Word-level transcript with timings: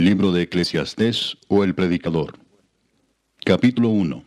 Libro 0.00 0.32
de 0.32 0.42
Eclesiastés 0.42 1.38
o 1.46 1.62
el 1.62 1.72
Predicador. 1.76 2.36
Capítulo 3.44 3.90
1. 3.90 4.24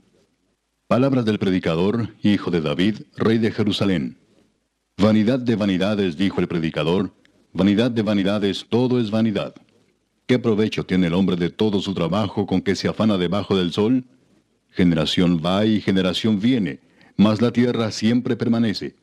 Palabras 0.87 1.25
del 1.25 1.39
predicador, 1.39 2.15
hijo 2.23 2.51
de 2.51 2.61
David, 2.61 3.01
rey 3.17 3.37
de 3.37 3.51
Jerusalén. 3.51 4.17
Vanidad 4.97 5.39
de 5.39 5.57
vanidades, 5.57 6.15
dijo 6.15 6.39
el 6.39 6.47
predicador, 6.47 7.11
vanidad 7.51 7.91
de 7.91 8.01
vanidades, 8.01 8.65
todo 8.69 8.97
es 8.97 9.11
vanidad. 9.11 9.55
¿Qué 10.25 10.39
provecho 10.39 10.85
tiene 10.85 11.07
el 11.07 11.13
hombre 11.13 11.35
de 11.35 11.49
todo 11.49 11.81
su 11.81 11.93
trabajo 11.93 12.47
con 12.47 12.61
que 12.61 12.77
se 12.77 12.87
afana 12.87 13.17
debajo 13.17 13.57
del 13.57 13.73
sol? 13.73 14.05
Generación 14.69 15.41
va 15.45 15.65
y 15.65 15.81
generación 15.81 16.39
viene, 16.39 16.79
mas 17.17 17.41
la 17.41 17.51
tierra 17.51 17.91
siempre 17.91 18.37
permanece. 18.37 18.95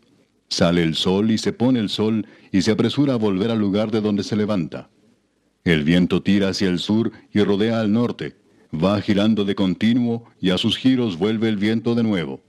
Sale 0.48 0.82
el 0.82 0.94
sol 0.94 1.30
y 1.30 1.36
se 1.36 1.52
pone 1.52 1.78
el 1.78 1.90
sol 1.90 2.26
y 2.52 2.62
se 2.62 2.70
apresura 2.70 3.12
a 3.12 3.18
volver 3.18 3.50
al 3.50 3.58
lugar 3.58 3.90
de 3.90 4.00
donde 4.00 4.24
se 4.24 4.34
levanta. 4.34 4.88
El 5.64 5.82
viento 5.82 6.22
tira 6.22 6.50
hacia 6.50 6.68
el 6.68 6.78
sur 6.78 7.10
y 7.32 7.40
rodea 7.40 7.80
al 7.80 7.90
norte, 7.90 8.36
va 8.72 9.00
girando 9.00 9.46
de 9.46 9.54
continuo 9.54 10.24
y 10.38 10.50
a 10.50 10.58
sus 10.58 10.76
giros 10.76 11.16
vuelve 11.18 11.48
el 11.48 11.56
viento 11.56 11.94
de 11.94 12.02
nuevo. 12.02 12.42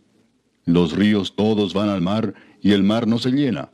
Los 0.65 0.91
ríos 0.91 1.33
todos 1.33 1.73
van 1.73 1.87
al 1.87 2.01
mar 2.01 2.33
y 2.61 2.73
el 2.73 2.83
mar 2.83 3.07
no 3.07 3.17
se 3.17 3.31
llena. 3.31 3.69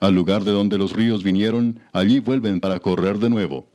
Al 0.00 0.14
lugar 0.14 0.44
de 0.44 0.52
donde 0.52 0.78
los 0.78 0.94
ríos 0.94 1.22
vinieron, 1.22 1.80
allí 1.92 2.20
vuelven 2.20 2.58
para 2.58 2.80
correr 2.80 3.18
de 3.18 3.28
nuevo. 3.28 3.68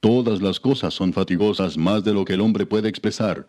Todas 0.00 0.42
las 0.42 0.60
cosas 0.60 0.92
son 0.92 1.14
fatigosas 1.14 1.78
más 1.78 2.04
de 2.04 2.12
lo 2.12 2.26
que 2.26 2.34
el 2.34 2.42
hombre 2.42 2.66
puede 2.66 2.90
expresar. 2.90 3.46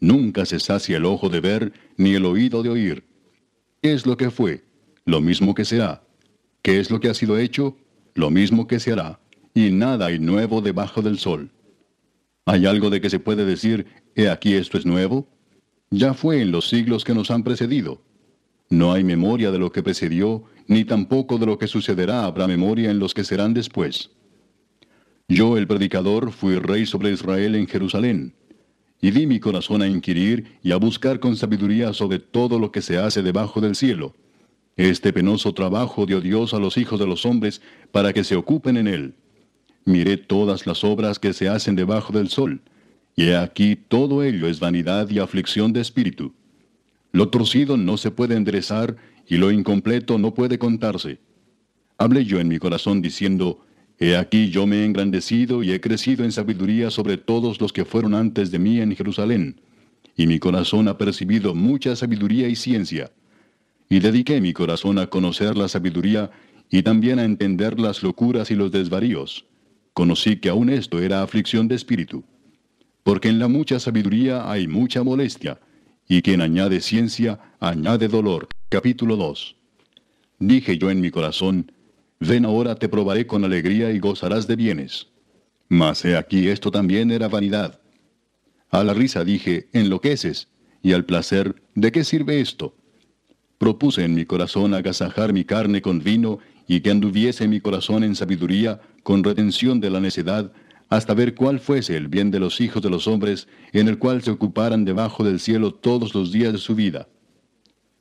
Nunca 0.00 0.46
se 0.46 0.60
sacia 0.60 0.96
el 0.96 1.04
ojo 1.04 1.28
de 1.28 1.40
ver 1.40 1.72
ni 1.98 2.14
el 2.14 2.24
oído 2.24 2.62
de 2.62 2.70
oír. 2.70 3.04
¿Qué 3.82 3.92
es 3.92 4.06
lo 4.06 4.16
que 4.16 4.30
fue? 4.30 4.64
Lo 5.04 5.20
mismo 5.20 5.54
que 5.54 5.66
será. 5.66 6.04
¿Qué 6.62 6.80
es 6.80 6.90
lo 6.90 7.00
que 7.00 7.10
ha 7.10 7.14
sido 7.14 7.36
hecho? 7.36 7.76
Lo 8.14 8.30
mismo 8.30 8.66
que 8.66 8.80
se 8.80 8.92
hará 8.92 9.20
y 9.66 9.72
nada 9.72 10.06
hay 10.06 10.20
nuevo 10.20 10.60
debajo 10.60 11.02
del 11.02 11.18
sol. 11.18 11.50
¿Hay 12.44 12.64
algo 12.64 12.90
de 12.90 13.00
que 13.00 13.10
se 13.10 13.18
puede 13.18 13.44
decir, 13.44 13.86
he 14.14 14.28
aquí 14.28 14.54
esto 14.54 14.78
es 14.78 14.86
nuevo? 14.86 15.26
Ya 15.90 16.14
fue 16.14 16.42
en 16.42 16.52
los 16.52 16.68
siglos 16.68 17.04
que 17.04 17.12
nos 17.12 17.32
han 17.32 17.42
precedido. 17.42 18.00
No 18.70 18.92
hay 18.92 19.02
memoria 19.02 19.50
de 19.50 19.58
lo 19.58 19.72
que 19.72 19.82
precedió, 19.82 20.44
ni 20.68 20.84
tampoco 20.84 21.38
de 21.38 21.46
lo 21.46 21.58
que 21.58 21.66
sucederá 21.66 22.24
habrá 22.24 22.46
memoria 22.46 22.90
en 22.90 23.00
los 23.00 23.14
que 23.14 23.24
serán 23.24 23.52
después. 23.52 24.10
Yo, 25.26 25.56
el 25.56 25.66
predicador, 25.66 26.30
fui 26.30 26.56
rey 26.56 26.86
sobre 26.86 27.10
Israel 27.10 27.56
en 27.56 27.66
Jerusalén, 27.66 28.34
y 29.00 29.10
di 29.10 29.26
mi 29.26 29.40
corazón 29.40 29.82
a 29.82 29.88
inquirir 29.88 30.58
y 30.62 30.70
a 30.70 30.76
buscar 30.76 31.18
con 31.18 31.34
sabiduría 31.36 31.92
sobre 31.92 32.20
todo 32.20 32.60
lo 32.60 32.70
que 32.70 32.80
se 32.80 32.96
hace 32.98 33.22
debajo 33.22 33.60
del 33.60 33.74
cielo. 33.74 34.14
Este 34.76 35.12
penoso 35.12 35.52
trabajo 35.52 36.06
dio 36.06 36.20
Dios 36.20 36.54
a 36.54 36.60
los 36.60 36.76
hijos 36.76 37.00
de 37.00 37.06
los 37.06 37.26
hombres 37.26 37.60
para 37.90 38.12
que 38.12 38.22
se 38.22 38.36
ocupen 38.36 38.76
en 38.76 38.86
él. 38.86 39.14
Miré 39.88 40.18
todas 40.18 40.66
las 40.66 40.84
obras 40.84 41.18
que 41.18 41.32
se 41.32 41.48
hacen 41.48 41.74
debajo 41.74 42.12
del 42.12 42.28
sol, 42.28 42.60
y 43.16 43.28
he 43.28 43.36
aquí 43.38 43.74
todo 43.74 44.22
ello 44.22 44.46
es 44.46 44.60
vanidad 44.60 45.08
y 45.08 45.18
aflicción 45.18 45.72
de 45.72 45.80
espíritu. 45.80 46.34
Lo 47.10 47.30
torcido 47.30 47.78
no 47.78 47.96
se 47.96 48.10
puede 48.10 48.36
enderezar, 48.36 48.96
y 49.26 49.38
lo 49.38 49.50
incompleto 49.50 50.18
no 50.18 50.34
puede 50.34 50.58
contarse. 50.58 51.20
Hablé 51.96 52.26
yo 52.26 52.38
en 52.38 52.48
mi 52.48 52.58
corazón 52.58 53.00
diciendo, 53.00 53.64
He 53.98 54.14
aquí 54.14 54.50
yo 54.50 54.66
me 54.66 54.82
he 54.82 54.84
engrandecido 54.84 55.62
y 55.62 55.72
he 55.72 55.80
crecido 55.80 56.22
en 56.22 56.32
sabiduría 56.32 56.90
sobre 56.90 57.16
todos 57.16 57.58
los 57.58 57.72
que 57.72 57.86
fueron 57.86 58.12
antes 58.12 58.50
de 58.50 58.58
mí 58.58 58.82
en 58.82 58.94
Jerusalén, 58.94 59.58
y 60.18 60.26
mi 60.26 60.38
corazón 60.38 60.88
ha 60.88 60.98
percibido 60.98 61.54
mucha 61.54 61.96
sabiduría 61.96 62.46
y 62.48 62.56
ciencia. 62.56 63.10
Y 63.88 64.00
dediqué 64.00 64.42
mi 64.42 64.52
corazón 64.52 64.98
a 64.98 65.06
conocer 65.06 65.56
la 65.56 65.66
sabiduría 65.66 66.30
y 66.68 66.82
también 66.82 67.18
a 67.18 67.24
entender 67.24 67.80
las 67.80 68.02
locuras 68.02 68.50
y 68.50 68.54
los 68.54 68.70
desvaríos 68.70 69.47
conocí 69.98 70.36
que 70.36 70.48
aún 70.48 70.70
esto 70.70 71.00
era 71.00 71.24
aflicción 71.24 71.66
de 71.66 71.74
espíritu. 71.74 72.22
Porque 73.02 73.28
en 73.28 73.40
la 73.40 73.48
mucha 73.48 73.80
sabiduría 73.80 74.48
hay 74.48 74.68
mucha 74.68 75.02
molestia, 75.02 75.58
y 76.08 76.22
quien 76.22 76.40
añade 76.40 76.80
ciencia, 76.80 77.40
añade 77.58 78.06
dolor. 78.06 78.46
Capítulo 78.68 79.16
2. 79.16 79.56
Dije 80.38 80.78
yo 80.78 80.92
en 80.92 81.00
mi 81.00 81.10
corazón, 81.10 81.72
ven 82.20 82.44
ahora 82.44 82.76
te 82.76 82.88
probaré 82.88 83.26
con 83.26 83.44
alegría 83.44 83.90
y 83.90 83.98
gozarás 83.98 84.46
de 84.46 84.54
bienes. 84.54 85.08
Mas 85.68 86.04
he 86.04 86.16
aquí 86.16 86.46
esto 86.46 86.70
también 86.70 87.10
era 87.10 87.26
vanidad. 87.26 87.80
A 88.70 88.84
la 88.84 88.94
risa 88.94 89.24
dije, 89.24 89.68
enloqueces, 89.72 90.46
y 90.80 90.92
al 90.92 91.06
placer, 91.06 91.60
¿de 91.74 91.90
qué 91.90 92.04
sirve 92.04 92.40
esto? 92.40 92.76
Propuse 93.58 94.04
en 94.04 94.14
mi 94.14 94.24
corazón 94.24 94.74
agasajar 94.74 95.32
mi 95.32 95.44
carne 95.44 95.82
con 95.82 95.98
vino 95.98 96.38
y 96.68 96.82
que 96.82 96.92
anduviese 96.92 97.48
mi 97.48 97.60
corazón 97.60 98.04
en 98.04 98.14
sabiduría, 98.14 98.80
con 99.08 99.24
retención 99.24 99.80
de 99.80 99.88
la 99.88 100.00
necedad, 100.00 100.52
hasta 100.90 101.14
ver 101.14 101.34
cuál 101.34 101.60
fuese 101.60 101.96
el 101.96 102.08
bien 102.08 102.30
de 102.30 102.40
los 102.40 102.60
hijos 102.60 102.82
de 102.82 102.90
los 102.90 103.06
hombres, 103.08 103.48
en 103.72 103.88
el 103.88 103.98
cual 103.98 104.20
se 104.22 104.30
ocuparan 104.30 104.84
debajo 104.84 105.24
del 105.24 105.40
cielo 105.40 105.72
todos 105.72 106.14
los 106.14 106.30
días 106.30 106.52
de 106.52 106.58
su 106.58 106.74
vida. 106.74 107.08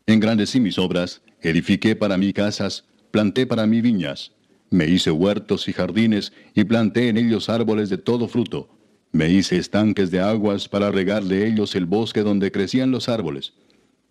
Engrandecí 0.06 0.60
mis 0.60 0.78
obras, 0.78 1.22
edifiqué 1.40 1.96
para 1.96 2.18
mí 2.18 2.34
casas, 2.34 2.84
planté 3.10 3.48
para 3.48 3.66
mí 3.66 3.80
viñas, 3.80 4.34
me 4.70 4.86
hice 4.86 5.10
huertos 5.10 5.70
y 5.70 5.72
jardines, 5.72 6.34
y 6.54 6.66
planté 6.66 7.08
en 7.08 7.16
ellos 7.16 7.48
árboles 7.48 7.88
de 7.90 8.00
todo 8.00 8.28
fruto. 8.28 8.68
Me 9.14 9.30
hice 9.30 9.56
estanques 9.56 10.12
de 10.12 10.20
aguas 10.20 10.68
para 10.68 10.92
regar 10.92 11.24
de 11.24 11.48
ellos 11.48 11.74
el 11.76 11.86
bosque 11.86 12.20
donde 12.22 12.52
crecían 12.52 12.92
los 12.92 13.08
árboles. 13.08 13.54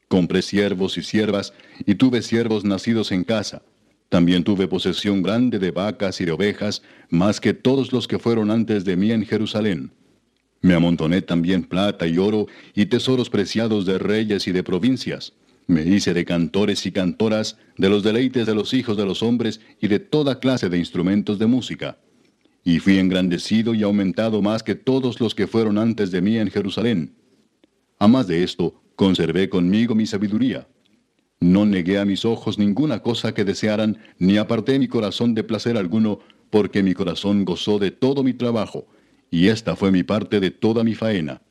Compré 0.09 0.41
siervos 0.41 0.97
y 0.97 1.03
siervas, 1.03 1.53
y 1.85 1.97
tuve 1.97 2.23
siervos 2.23 2.65
nacidos 2.65 3.13
en 3.13 3.23
casa 3.23 3.61
también 4.09 4.45
tuve 4.45 4.69
posesión 4.69 5.23
grande 5.23 5.59
de 5.59 5.73
vacas 5.73 6.21
y 6.21 6.25
de 6.25 6.33
ovejas, 6.33 6.83
más 7.11 7.41
que 7.41 7.55
todos 7.55 7.93
los 7.93 8.07
que 8.07 8.19
fueron 8.19 8.51
antes 8.51 8.85
de 8.85 8.97
mí 8.97 9.11
en 9.11 9.27
Jerusalén. 9.27 9.91
Me 10.61 10.75
amontoné 10.75 11.23
también 11.23 11.65
plata 11.65 12.07
y 12.07 12.19
oro 12.19 12.47
y 12.75 12.87
tesoros 12.87 13.31
preciados 13.31 13.85
de 13.85 13.99
reyes 13.99 14.47
y 14.47 14.53
de 14.53 14.63
provincias. 14.63 15.33
Me 15.67 15.83
hice 15.83 16.15
de 16.15 16.25
cantores 16.25 16.87
y 16.87 16.93
cantoras, 16.93 17.59
de 17.77 17.89
los 17.89 18.05
deleites 18.05 18.47
de 18.47 18.55
los 18.55 18.73
hijos 18.73 18.97
de 18.97 19.05
los 19.05 19.23
hombres 19.23 19.61
y 19.81 19.89
de 19.89 19.99
toda 19.99 20.39
clase 20.39 20.69
de 20.69 20.79
instrumentos 20.79 21.39
de 21.39 21.47
música. 21.47 21.99
Y 22.63 22.79
fui 22.79 22.99
engrandecido 22.99 23.75
y 23.75 23.83
aumentado 23.83 24.41
más 24.41 24.63
que 24.63 24.77
todos 24.77 25.21
los 25.21 25.35
que 25.35 25.47
fueron 25.47 25.79
antes 25.79 26.11
de 26.11 26.21
mí 26.21 26.39
en 26.39 26.51
Jerusalén. 26.51 27.15
A 27.99 28.07
más 28.07 28.29
de 28.29 28.45
esto, 28.45 28.81
conservé 28.95 29.49
conmigo 29.49 29.95
mi 29.95 30.07
sabiduría 30.07 30.67
no 31.53 31.65
negué 31.65 31.99
a 31.99 32.05
mis 32.05 32.25
ojos 32.25 32.59
ninguna 32.59 33.01
cosa 33.01 33.33
que 33.33 33.45
desearan, 33.45 33.99
ni 34.19 34.37
aparté 34.37 34.79
mi 34.79 34.89
corazón 34.89 35.35
de 35.35 35.45
placer 35.45 35.77
alguno, 35.77 36.19
porque 36.51 36.83
mi 36.83 36.95
corazón 36.95 37.45
gozó 37.45 37.79
de 37.79 37.91
todo 37.91 38.23
mi 38.23 38.35
trabajo, 38.35 38.87
y 39.31 39.49
esta 39.49 39.77
fue 39.77 39.93
mi 39.93 40.03
parte 40.03 40.41
de 40.41 40.51
toda 40.51 40.83
mi 40.85 40.95
faena. 40.95 41.43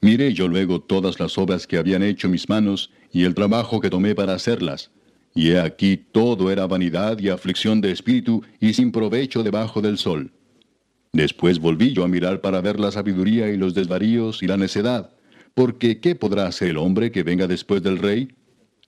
Miré 0.00 0.34
yo 0.34 0.48
luego 0.48 0.80
todas 0.80 1.18
las 1.18 1.38
obras 1.38 1.66
que 1.66 1.78
habían 1.78 2.02
hecho 2.02 2.28
mis 2.28 2.48
manos, 2.48 2.90
y 3.10 3.24
el 3.24 3.34
trabajo 3.34 3.80
que 3.80 3.90
tomé 3.90 4.14
para 4.14 4.34
hacerlas, 4.34 4.90
y 5.34 5.50
he 5.50 5.60
aquí 5.60 5.96
todo 5.96 6.50
era 6.50 6.66
vanidad 6.66 7.18
y 7.18 7.30
aflicción 7.30 7.80
de 7.80 7.92
espíritu, 7.92 8.42
y 8.60 8.74
sin 8.74 8.92
provecho 8.92 9.42
debajo 9.42 9.80
del 9.80 9.98
sol. 9.98 10.32
Después 11.12 11.58
volví 11.58 11.94
yo 11.94 12.04
a 12.04 12.08
mirar 12.08 12.42
para 12.42 12.60
ver 12.60 12.78
la 12.78 12.90
sabiduría 12.90 13.48
y 13.48 13.56
los 13.56 13.72
desvaríos 13.72 14.42
y 14.42 14.46
la 14.46 14.58
necedad, 14.58 15.10
porque 15.54 16.00
¿qué 16.00 16.14
podrá 16.14 16.46
hacer 16.46 16.68
el 16.68 16.76
hombre 16.76 17.10
que 17.10 17.22
venga 17.22 17.46
después 17.46 17.82
del 17.82 17.98
rey? 17.98 18.28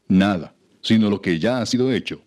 Nada, 0.08 0.54
sino 0.80 1.10
lo 1.10 1.20
que 1.20 1.38
ya 1.38 1.60
ha 1.60 1.66
sido 1.66 1.92
hecho. 1.92 2.22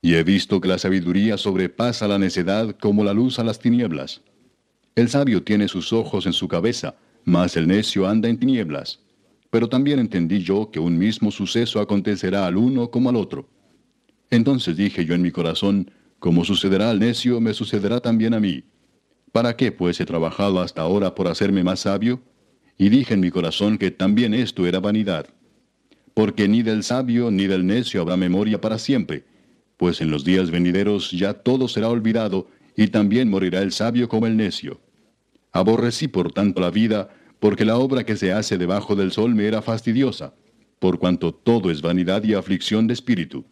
Y 0.00 0.14
he 0.14 0.22
visto 0.24 0.60
que 0.60 0.68
la 0.68 0.78
sabiduría 0.78 1.36
sobrepasa 1.36 2.08
la 2.08 2.18
necedad 2.18 2.76
como 2.80 3.04
la 3.04 3.12
luz 3.12 3.38
a 3.38 3.44
las 3.44 3.58
tinieblas. 3.58 4.22
El 4.94 5.08
sabio 5.08 5.42
tiene 5.42 5.68
sus 5.68 5.92
ojos 5.92 6.26
en 6.26 6.32
su 6.32 6.48
cabeza, 6.48 6.96
mas 7.24 7.56
el 7.56 7.68
necio 7.68 8.06
anda 8.06 8.28
en 8.28 8.38
tinieblas. 8.38 9.00
Pero 9.50 9.68
también 9.68 9.98
entendí 9.98 10.42
yo 10.42 10.70
que 10.70 10.80
un 10.80 10.98
mismo 10.98 11.30
suceso 11.30 11.80
acontecerá 11.80 12.46
al 12.46 12.56
uno 12.56 12.90
como 12.90 13.10
al 13.10 13.16
otro. 13.16 13.48
Entonces 14.30 14.76
dije 14.76 15.04
yo 15.04 15.14
en 15.14 15.22
mi 15.22 15.30
corazón, 15.30 15.90
como 16.18 16.44
sucederá 16.44 16.90
al 16.90 16.98
necio, 16.98 17.40
me 17.40 17.54
sucederá 17.54 18.00
también 18.00 18.34
a 18.34 18.40
mí. 18.40 18.64
¿Para 19.30 19.56
qué 19.56 19.72
pues 19.72 20.00
he 20.00 20.06
trabajado 20.06 20.60
hasta 20.60 20.82
ahora 20.82 21.14
por 21.14 21.28
hacerme 21.28 21.62
más 21.62 21.80
sabio? 21.80 22.22
Y 22.76 22.88
dije 22.88 23.14
en 23.14 23.20
mi 23.20 23.30
corazón 23.30 23.78
que 23.78 23.90
también 23.90 24.34
esto 24.34 24.66
era 24.66 24.80
vanidad 24.80 25.26
porque 26.14 26.48
ni 26.48 26.62
del 26.62 26.82
sabio 26.82 27.30
ni 27.30 27.46
del 27.46 27.66
necio 27.66 28.02
habrá 28.02 28.16
memoria 28.16 28.60
para 28.60 28.78
siempre, 28.78 29.24
pues 29.76 30.00
en 30.00 30.10
los 30.10 30.24
días 30.24 30.50
venideros 30.50 31.10
ya 31.10 31.34
todo 31.34 31.68
será 31.68 31.88
olvidado, 31.88 32.48
y 32.76 32.88
también 32.88 33.28
morirá 33.28 33.60
el 33.60 33.72
sabio 33.72 34.08
como 34.08 34.26
el 34.26 34.36
necio. 34.36 34.80
Aborrecí 35.52 36.08
por 36.08 36.32
tanto 36.32 36.60
la 36.60 36.70
vida, 36.70 37.10
porque 37.38 37.64
la 37.64 37.76
obra 37.76 38.04
que 38.04 38.16
se 38.16 38.32
hace 38.32 38.56
debajo 38.56 38.94
del 38.94 39.12
sol 39.12 39.34
me 39.34 39.46
era 39.46 39.60
fastidiosa, 39.60 40.34
por 40.78 40.98
cuanto 40.98 41.34
todo 41.34 41.70
es 41.70 41.82
vanidad 41.82 42.24
y 42.24 42.34
aflicción 42.34 42.86
de 42.86 42.94
espíritu. 42.94 43.44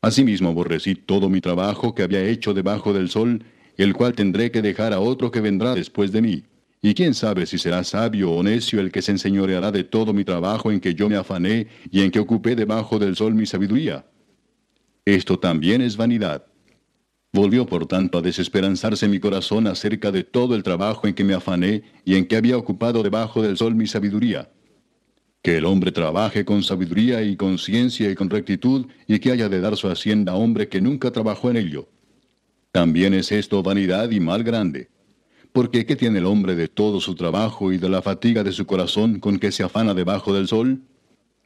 Asimismo 0.00 0.50
aborrecí 0.50 0.94
todo 0.94 1.28
mi 1.28 1.40
trabajo 1.40 1.94
que 1.94 2.02
había 2.02 2.22
hecho 2.22 2.54
debajo 2.54 2.92
del 2.92 3.08
sol, 3.08 3.42
el 3.76 3.94
cual 3.94 4.12
tendré 4.12 4.50
que 4.50 4.62
dejar 4.62 4.92
a 4.92 5.00
otro 5.00 5.30
que 5.30 5.40
vendrá 5.40 5.74
después 5.74 6.12
de 6.12 6.22
mí. 6.22 6.44
Y 6.84 6.92
quién 6.92 7.14
sabe 7.14 7.46
si 7.46 7.56
será 7.56 7.82
sabio 7.82 8.30
o 8.30 8.42
necio 8.42 8.78
el 8.78 8.92
que 8.92 9.00
se 9.00 9.10
enseñoreará 9.12 9.72
de 9.72 9.84
todo 9.84 10.12
mi 10.12 10.22
trabajo 10.22 10.70
en 10.70 10.80
que 10.80 10.94
yo 10.94 11.08
me 11.08 11.16
afané 11.16 11.66
y 11.90 12.02
en 12.02 12.10
que 12.10 12.18
ocupé 12.18 12.54
debajo 12.54 12.98
del 12.98 13.16
sol 13.16 13.34
mi 13.34 13.46
sabiduría. 13.46 14.04
Esto 15.06 15.38
también 15.38 15.80
es 15.80 15.96
vanidad. 15.96 16.44
Volvió 17.32 17.64
por 17.64 17.86
tanto 17.86 18.18
a 18.18 18.20
desesperanzarse 18.20 19.08
mi 19.08 19.18
corazón 19.18 19.66
acerca 19.66 20.12
de 20.12 20.24
todo 20.24 20.54
el 20.54 20.62
trabajo 20.62 21.08
en 21.08 21.14
que 21.14 21.24
me 21.24 21.32
afané 21.32 21.84
y 22.04 22.16
en 22.16 22.26
que 22.26 22.36
había 22.36 22.58
ocupado 22.58 23.02
debajo 23.02 23.40
del 23.40 23.56
sol 23.56 23.74
mi 23.74 23.86
sabiduría. 23.86 24.50
Que 25.40 25.56
el 25.56 25.64
hombre 25.64 25.90
trabaje 25.90 26.44
con 26.44 26.62
sabiduría 26.62 27.22
y 27.22 27.34
con 27.34 27.56
ciencia 27.56 28.10
y 28.10 28.14
con 28.14 28.28
rectitud, 28.28 28.88
y 29.06 29.20
que 29.20 29.30
haya 29.30 29.48
de 29.48 29.62
dar 29.62 29.78
su 29.78 29.88
hacienda 29.88 30.32
a 30.32 30.36
hombre 30.36 30.68
que 30.68 30.82
nunca 30.82 31.10
trabajó 31.10 31.48
en 31.48 31.56
ello. 31.56 31.88
También 32.72 33.14
es 33.14 33.32
esto 33.32 33.62
vanidad 33.62 34.10
y 34.10 34.20
mal 34.20 34.44
grande. 34.44 34.90
Porque 35.54 35.86
¿qué 35.86 35.94
tiene 35.94 36.18
el 36.18 36.26
hombre 36.26 36.56
de 36.56 36.66
todo 36.66 37.00
su 37.00 37.14
trabajo 37.14 37.72
y 37.72 37.78
de 37.78 37.88
la 37.88 38.02
fatiga 38.02 38.42
de 38.42 38.50
su 38.50 38.66
corazón 38.66 39.20
con 39.20 39.38
que 39.38 39.52
se 39.52 39.62
afana 39.62 39.94
debajo 39.94 40.34
del 40.34 40.48
sol? 40.48 40.82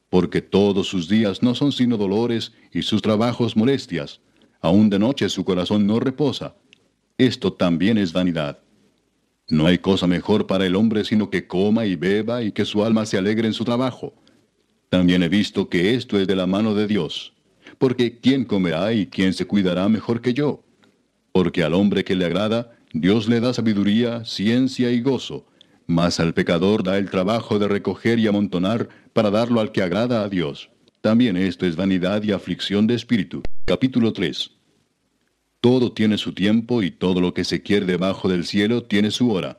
Porque 0.09 0.41
todos 0.41 0.87
sus 0.87 1.11
días 1.11 1.43
no 1.43 1.55
son 1.55 1.73
sino 1.73 1.99
dolores 1.99 2.55
y 2.73 2.81
sus 2.81 3.03
trabajos 3.03 3.55
molestias. 3.55 4.23
Aún 4.63 4.89
de 4.89 4.99
noche 4.99 5.29
su 5.29 5.45
corazón 5.45 5.87
no 5.87 6.01
reposa. 6.01 6.55
Esto 7.19 7.53
también 7.53 7.99
es 7.99 8.15
vanidad. 8.15 8.61
No 9.47 9.67
hay 9.67 9.77
cosa 9.77 10.07
mejor 10.07 10.47
para 10.47 10.65
el 10.65 10.75
hombre 10.75 11.05
sino 11.05 11.29
que 11.29 11.47
coma 11.47 11.85
y 11.85 11.95
beba 11.95 12.43
y 12.43 12.53
que 12.53 12.65
su 12.65 12.83
alma 12.83 13.05
se 13.05 13.19
alegre 13.19 13.47
en 13.47 13.53
su 13.53 13.67
trabajo. 13.67 14.15
También 14.89 15.23
he 15.23 15.29
visto 15.29 15.69
que 15.69 15.93
esto 15.95 16.19
es 16.19 16.27
de 16.27 16.35
la 16.35 16.47
mano 16.47 16.75
de 16.75 16.87
Dios. 16.87 17.35
Porque 17.77 18.19
¿quién 18.19 18.47
comerá 18.47 18.91
y 18.95 19.07
quién 19.07 19.35
se 19.35 19.45
cuidará 19.45 19.87
mejor 19.91 20.23
que 20.23 20.33
yo? 20.33 20.65
Porque 21.31 21.63
al 21.63 21.75
hombre 21.75 22.05
que 22.05 22.17
le 22.17 22.25
agrada, 22.25 22.78
Dios 22.93 23.29
le 23.29 23.41
da 23.41 23.53
sabiduría, 23.53 24.25
ciencia 24.25 24.91
y 24.91 25.03
gozo, 25.03 25.47
mas 25.87 26.21
al 26.21 26.33
pecador 26.33 26.83
da 26.83 26.97
el 26.97 27.11
trabajo 27.11 27.59
de 27.59 27.69
recoger 27.69 28.19
y 28.19 28.27
amontonar 28.27 28.89
para 29.13 29.31
darlo 29.31 29.61
al 29.61 29.73
que 29.73 29.83
agrada 29.83 30.23
a 30.23 30.29
Dios. 30.29 30.71
También 31.01 31.37
esto 31.37 31.67
es 31.67 31.77
vanidad 31.77 32.23
y 32.23 32.33
aflicción 32.33 32.87
de 32.87 32.95
espíritu. 32.95 33.43
Capítulo 33.67 34.13
3. 34.13 34.51
Todo 35.61 35.93
tiene 35.93 36.19
su 36.19 36.33
tiempo 36.33 36.83
y 36.83 36.91
todo 36.91 37.21
lo 37.21 37.35
que 37.35 37.45
se 37.45 37.63
quiere 37.63 37.85
debajo 37.85 38.29
del 38.29 38.45
cielo 38.45 38.85
tiene 38.85 39.11
su 39.11 39.31
hora. 39.33 39.59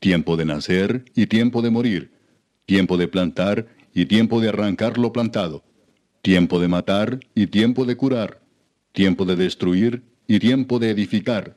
Tiempo 0.00 0.36
de 0.36 0.44
nacer 0.44 1.04
y 1.14 1.26
tiempo 1.26 1.62
de 1.62 1.70
morir. 1.70 2.10
Tiempo 2.64 2.96
de 2.96 3.06
plantar 3.06 3.68
y 3.94 4.06
tiempo 4.06 4.40
de 4.40 4.48
arrancar 4.48 4.98
lo 4.98 5.12
plantado. 5.12 5.62
Tiempo 6.20 6.58
de 6.58 6.68
matar 6.68 7.20
y 7.34 7.46
tiempo 7.46 7.84
de 7.84 7.96
curar. 7.96 8.40
Tiempo 8.92 9.24
de 9.24 9.36
destruir 9.36 10.02
y 10.26 10.38
tiempo 10.40 10.78
de 10.78 10.90
edificar. 10.90 11.56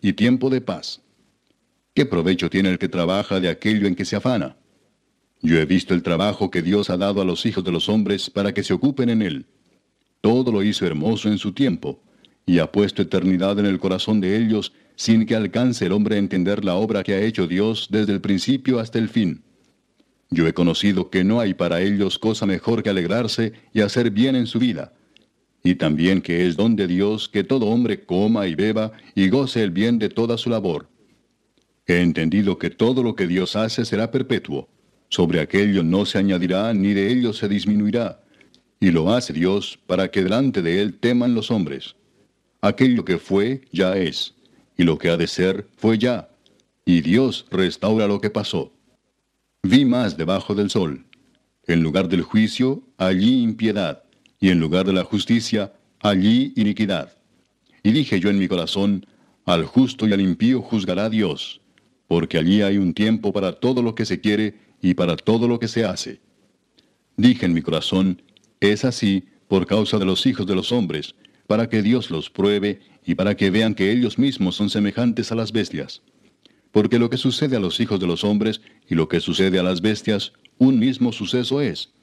y 0.00 0.12
tiempo 0.12 0.50
de 0.50 0.60
paz. 0.60 1.00
¿Qué 1.94 2.06
provecho 2.06 2.50
tiene 2.50 2.70
el 2.70 2.78
que 2.78 2.88
trabaja 2.88 3.40
de 3.40 3.48
aquello 3.48 3.86
en 3.86 3.94
que 3.94 4.04
se 4.04 4.16
afana? 4.16 4.56
Yo 5.42 5.58
he 5.58 5.64
visto 5.64 5.94
el 5.94 6.02
trabajo 6.02 6.50
que 6.50 6.62
Dios 6.62 6.90
ha 6.90 6.96
dado 6.96 7.20
a 7.20 7.24
los 7.24 7.46
hijos 7.46 7.64
de 7.64 7.72
los 7.72 7.88
hombres 7.88 8.30
para 8.30 8.52
que 8.52 8.62
se 8.62 8.74
ocupen 8.74 9.08
en 9.08 9.22
él. 9.22 9.46
Todo 10.20 10.50
lo 10.52 10.62
hizo 10.62 10.86
hermoso 10.86 11.28
en 11.28 11.38
su 11.38 11.52
tiempo, 11.52 12.00
y 12.44 12.58
ha 12.58 12.70
puesto 12.70 13.02
eternidad 13.02 13.58
en 13.58 13.66
el 13.66 13.78
corazón 13.78 14.20
de 14.20 14.36
ellos, 14.36 14.72
sin 14.94 15.26
que 15.26 15.34
alcance 15.34 15.86
el 15.86 15.92
hombre 15.92 16.16
a 16.16 16.18
entender 16.18 16.64
la 16.64 16.74
obra 16.74 17.02
que 17.02 17.14
ha 17.14 17.20
hecho 17.20 17.46
Dios 17.46 17.88
desde 17.90 18.12
el 18.12 18.20
principio 18.20 18.78
hasta 18.78 18.98
el 18.98 19.08
fin. 19.08 19.42
Yo 20.30 20.46
he 20.46 20.54
conocido 20.54 21.10
que 21.10 21.22
no 21.22 21.40
hay 21.40 21.54
para 21.54 21.80
ellos 21.80 22.18
cosa 22.18 22.46
mejor 22.46 22.82
que 22.82 22.90
alegrarse 22.90 23.52
y 23.72 23.80
hacer 23.80 24.10
bien 24.10 24.34
en 24.34 24.46
su 24.46 24.58
vida, 24.58 24.92
y 25.66 25.74
también 25.74 26.22
que 26.22 26.46
es 26.46 26.56
don 26.56 26.76
de 26.76 26.86
Dios 26.86 27.28
que 27.28 27.42
todo 27.42 27.66
hombre 27.66 28.04
coma 28.04 28.46
y 28.46 28.54
beba 28.54 28.92
y 29.16 29.28
goce 29.28 29.64
el 29.64 29.72
bien 29.72 29.98
de 29.98 30.08
toda 30.08 30.38
su 30.38 30.48
labor. 30.48 30.88
He 31.88 32.02
entendido 32.02 32.56
que 32.56 32.70
todo 32.70 33.02
lo 33.02 33.16
que 33.16 33.26
Dios 33.26 33.56
hace 33.56 33.84
será 33.84 34.12
perpetuo, 34.12 34.68
sobre 35.08 35.40
aquello 35.40 35.82
no 35.82 36.06
se 36.06 36.18
añadirá 36.18 36.72
ni 36.72 36.94
de 36.94 37.10
ello 37.10 37.32
se 37.32 37.48
disminuirá, 37.48 38.22
y 38.78 38.92
lo 38.92 39.12
hace 39.12 39.32
Dios 39.32 39.76
para 39.88 40.08
que 40.08 40.22
delante 40.22 40.62
de 40.62 40.80
él 40.80 40.94
teman 41.00 41.34
los 41.34 41.50
hombres. 41.50 41.96
Aquello 42.60 43.04
que 43.04 43.18
fue, 43.18 43.62
ya 43.72 43.96
es, 43.96 44.36
y 44.78 44.84
lo 44.84 44.98
que 44.98 45.10
ha 45.10 45.16
de 45.16 45.26
ser, 45.26 45.66
fue 45.76 45.98
ya, 45.98 46.28
y 46.84 47.00
Dios 47.00 47.44
restaura 47.50 48.06
lo 48.06 48.20
que 48.20 48.30
pasó. 48.30 48.72
Vi 49.64 49.84
más 49.84 50.16
debajo 50.16 50.54
del 50.54 50.70
sol. 50.70 51.04
En 51.66 51.82
lugar 51.82 52.08
del 52.08 52.22
juicio, 52.22 52.84
allí 52.98 53.42
impiedad, 53.42 54.04
y 54.46 54.50
en 54.50 54.60
lugar 54.60 54.86
de 54.86 54.92
la 54.92 55.02
justicia, 55.02 55.72
allí 55.98 56.52
iniquidad. 56.54 57.18
Y 57.82 57.90
dije 57.90 58.20
yo 58.20 58.30
en 58.30 58.38
mi 58.38 58.46
corazón, 58.46 59.04
al 59.44 59.64
justo 59.64 60.06
y 60.06 60.12
al 60.12 60.20
impío 60.20 60.62
juzgará 60.62 61.10
Dios, 61.10 61.60
porque 62.06 62.38
allí 62.38 62.62
hay 62.62 62.78
un 62.78 62.94
tiempo 62.94 63.32
para 63.32 63.54
todo 63.54 63.82
lo 63.82 63.96
que 63.96 64.04
se 64.04 64.20
quiere 64.20 64.54
y 64.80 64.94
para 64.94 65.16
todo 65.16 65.48
lo 65.48 65.58
que 65.58 65.66
se 65.66 65.84
hace. 65.84 66.20
Dije 67.16 67.46
en 67.46 67.54
mi 67.54 67.60
corazón, 67.60 68.22
es 68.60 68.84
así 68.84 69.24
por 69.48 69.66
causa 69.66 69.98
de 69.98 70.04
los 70.04 70.24
hijos 70.26 70.46
de 70.46 70.54
los 70.54 70.70
hombres, 70.70 71.16
para 71.48 71.68
que 71.68 71.82
Dios 71.82 72.12
los 72.12 72.30
pruebe 72.30 72.78
y 73.04 73.16
para 73.16 73.36
que 73.36 73.50
vean 73.50 73.74
que 73.74 73.90
ellos 73.90 74.16
mismos 74.16 74.54
son 74.54 74.70
semejantes 74.70 75.32
a 75.32 75.34
las 75.34 75.50
bestias. 75.50 76.02
Porque 76.70 77.00
lo 77.00 77.10
que 77.10 77.16
sucede 77.16 77.56
a 77.56 77.60
los 77.60 77.80
hijos 77.80 77.98
de 77.98 78.06
los 78.06 78.22
hombres 78.22 78.60
y 78.88 78.94
lo 78.94 79.08
que 79.08 79.18
sucede 79.18 79.58
a 79.58 79.64
las 79.64 79.80
bestias, 79.80 80.34
un 80.58 80.78
mismo 80.78 81.10
suceso 81.10 81.60
es. 81.60 81.95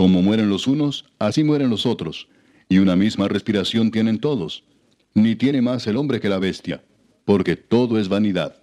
Como 0.00 0.22
mueren 0.22 0.48
los 0.48 0.66
unos, 0.66 1.04
así 1.18 1.44
mueren 1.44 1.68
los 1.68 1.84
otros, 1.84 2.26
y 2.70 2.78
una 2.78 2.96
misma 2.96 3.28
respiración 3.28 3.90
tienen 3.90 4.18
todos. 4.18 4.64
Ni 5.12 5.36
tiene 5.36 5.60
más 5.60 5.86
el 5.86 5.98
hombre 5.98 6.20
que 6.20 6.30
la 6.30 6.38
bestia, 6.38 6.82
porque 7.26 7.54
todo 7.54 7.98
es 7.98 8.08
vanidad. 8.08 8.56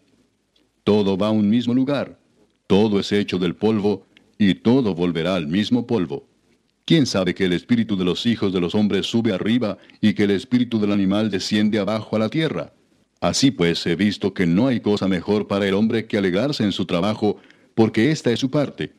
Todo 0.84 1.16
va 1.16 1.28
a 1.28 1.32
un 1.32 1.48
mismo 1.48 1.76
lugar, 1.76 2.18
todo 2.66 3.00
es 3.00 3.12
hecho 3.12 3.38
del 3.38 3.54
polvo, 3.54 4.04
y 4.40 4.56
todo 4.56 4.96
volverá 4.96 5.36
al 5.36 5.46
mismo 5.46 5.86
polvo. 5.86 6.26
¿Quién 6.86 7.06
sabe 7.06 7.36
que 7.36 7.46
el 7.46 7.54
espíritu 7.54 7.96
de 7.96 8.06
los 8.06 8.26
hijos 8.26 8.52
de 8.52 8.60
los 8.60 8.74
hombres 8.74 9.06
sube 9.06 9.32
arriba 9.32 9.78
y 10.02 10.16
que 10.16 10.24
el 10.24 10.32
espíritu 10.32 10.80
del 10.80 10.92
animal 10.92 11.30
desciende 11.30 11.78
abajo 11.78 12.16
a 12.16 12.20
la 12.20 12.30
tierra? 12.30 12.74
Así 13.22 13.52
pues 13.52 13.86
he 13.86 13.96
visto 13.96 14.34
que 14.34 14.48
no 14.48 14.66
hay 14.66 14.80
cosa 14.80 15.08
mejor 15.08 15.46
para 15.46 15.68
el 15.68 15.76
hombre 15.76 16.08
que 16.08 16.18
alegrarse 16.18 16.64
en 16.64 16.72
su 16.72 16.88
trabajo, 16.88 17.38
porque 17.76 18.10
esta 18.10 18.32
es 18.32 18.40
su 18.40 18.50
parte. 18.50 18.92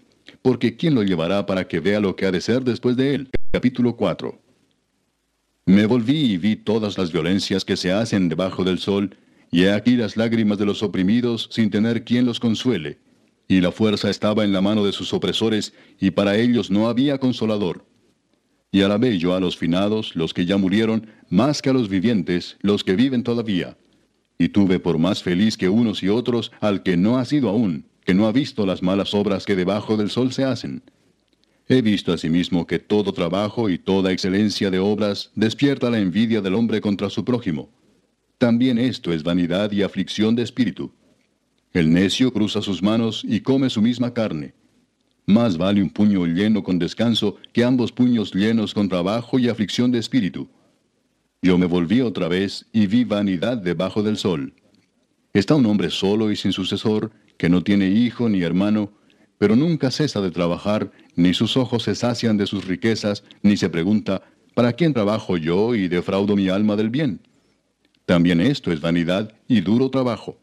Porque 0.42 0.76
¿quién 0.76 0.94
lo 0.94 1.02
llevará 1.02 1.46
para 1.46 1.66
que 1.66 1.80
vea 1.80 2.00
lo 2.00 2.16
que 2.16 2.26
ha 2.26 2.30
de 2.30 2.40
ser 2.40 2.62
después 2.62 2.96
de 2.96 3.14
él? 3.14 3.30
Capítulo 3.52 3.96
4. 3.96 4.38
Me 5.66 5.86
volví 5.86 6.32
y 6.32 6.36
vi 6.38 6.56
todas 6.56 6.96
las 6.96 7.12
violencias 7.12 7.64
que 7.64 7.76
se 7.76 7.92
hacen 7.92 8.28
debajo 8.28 8.64
del 8.64 8.78
sol, 8.78 9.16
y 9.50 9.64
he 9.64 9.72
aquí 9.72 9.96
las 9.96 10.16
lágrimas 10.16 10.58
de 10.58 10.66
los 10.66 10.82
oprimidos 10.82 11.48
sin 11.50 11.70
tener 11.70 12.04
quien 12.04 12.26
los 12.26 12.40
consuele 12.40 12.98
y 13.48 13.62
la 13.62 13.72
fuerza 13.72 14.10
estaba 14.10 14.44
en 14.44 14.52
la 14.52 14.60
mano 14.60 14.84
de 14.84 14.92
sus 14.92 15.14
opresores, 15.14 15.72
y 15.98 16.10
para 16.10 16.36
ellos 16.36 16.70
no 16.70 16.88
había 16.88 17.18
consolador. 17.18 17.86
Y 18.70 18.82
alabé 18.82 19.18
yo 19.18 19.34
a 19.34 19.40
los 19.40 19.56
finados, 19.56 20.14
los 20.14 20.34
que 20.34 20.44
ya 20.44 20.58
murieron, 20.58 21.08
más 21.30 21.62
que 21.62 21.70
a 21.70 21.72
los 21.72 21.88
vivientes, 21.88 22.58
los 22.60 22.84
que 22.84 22.94
viven 22.94 23.22
todavía. 23.22 23.78
Y 24.38 24.50
tuve 24.50 24.78
por 24.78 24.98
más 24.98 25.22
feliz 25.22 25.56
que 25.56 25.70
unos 25.70 26.02
y 26.02 26.10
otros 26.10 26.52
al 26.60 26.82
que 26.82 26.98
no 26.98 27.16
ha 27.16 27.24
sido 27.24 27.48
aún, 27.48 27.86
que 28.08 28.14
no 28.14 28.26
ha 28.26 28.32
visto 28.32 28.64
las 28.64 28.82
malas 28.82 29.12
obras 29.12 29.44
que 29.44 29.54
debajo 29.54 29.98
del 29.98 30.08
sol 30.08 30.32
se 30.32 30.42
hacen. 30.42 30.82
He 31.68 31.82
visto 31.82 32.10
asimismo 32.10 32.66
que 32.66 32.78
todo 32.78 33.12
trabajo 33.12 33.68
y 33.68 33.76
toda 33.76 34.12
excelencia 34.12 34.70
de 34.70 34.78
obras 34.78 35.30
despierta 35.34 35.90
la 35.90 35.98
envidia 35.98 36.40
del 36.40 36.54
hombre 36.54 36.80
contra 36.80 37.10
su 37.10 37.22
prójimo. 37.22 37.68
También 38.38 38.78
esto 38.78 39.12
es 39.12 39.22
vanidad 39.22 39.72
y 39.72 39.82
aflicción 39.82 40.34
de 40.34 40.42
espíritu. 40.42 40.90
El 41.74 41.92
necio 41.92 42.32
cruza 42.32 42.62
sus 42.62 42.82
manos 42.82 43.22
y 43.28 43.40
come 43.40 43.68
su 43.68 43.82
misma 43.82 44.14
carne. 44.14 44.54
Más 45.26 45.58
vale 45.58 45.82
un 45.82 45.90
puño 45.90 46.24
lleno 46.24 46.62
con 46.62 46.78
descanso 46.78 47.36
que 47.52 47.62
ambos 47.62 47.92
puños 47.92 48.32
llenos 48.32 48.72
con 48.72 48.88
trabajo 48.88 49.38
y 49.38 49.50
aflicción 49.50 49.92
de 49.92 49.98
espíritu. 49.98 50.48
Yo 51.42 51.58
me 51.58 51.66
volví 51.66 52.00
otra 52.00 52.26
vez 52.28 52.64
y 52.72 52.86
vi 52.86 53.04
vanidad 53.04 53.58
debajo 53.58 54.02
del 54.02 54.16
sol. 54.16 54.54
Está 55.38 55.54
un 55.54 55.66
hombre 55.66 55.88
solo 55.90 56.32
y 56.32 56.36
sin 56.36 56.52
sucesor, 56.52 57.12
que 57.36 57.48
no 57.48 57.62
tiene 57.62 57.86
hijo 57.86 58.28
ni 58.28 58.42
hermano, 58.42 58.90
pero 59.38 59.54
nunca 59.54 59.92
cesa 59.92 60.20
de 60.20 60.32
trabajar, 60.32 60.90
ni 61.14 61.32
sus 61.32 61.56
ojos 61.56 61.84
se 61.84 61.94
sacian 61.94 62.36
de 62.36 62.44
sus 62.44 62.64
riquezas, 62.64 63.22
ni 63.40 63.56
se 63.56 63.70
pregunta, 63.70 64.22
¿para 64.54 64.72
quién 64.72 64.92
trabajo 64.92 65.36
yo 65.36 65.76
y 65.76 65.86
defraudo 65.86 66.34
mi 66.34 66.48
alma 66.48 66.74
del 66.74 66.90
bien? 66.90 67.20
También 68.04 68.40
esto 68.40 68.72
es 68.72 68.80
vanidad 68.80 69.32
y 69.46 69.60
duro 69.60 69.90
trabajo. 69.90 70.40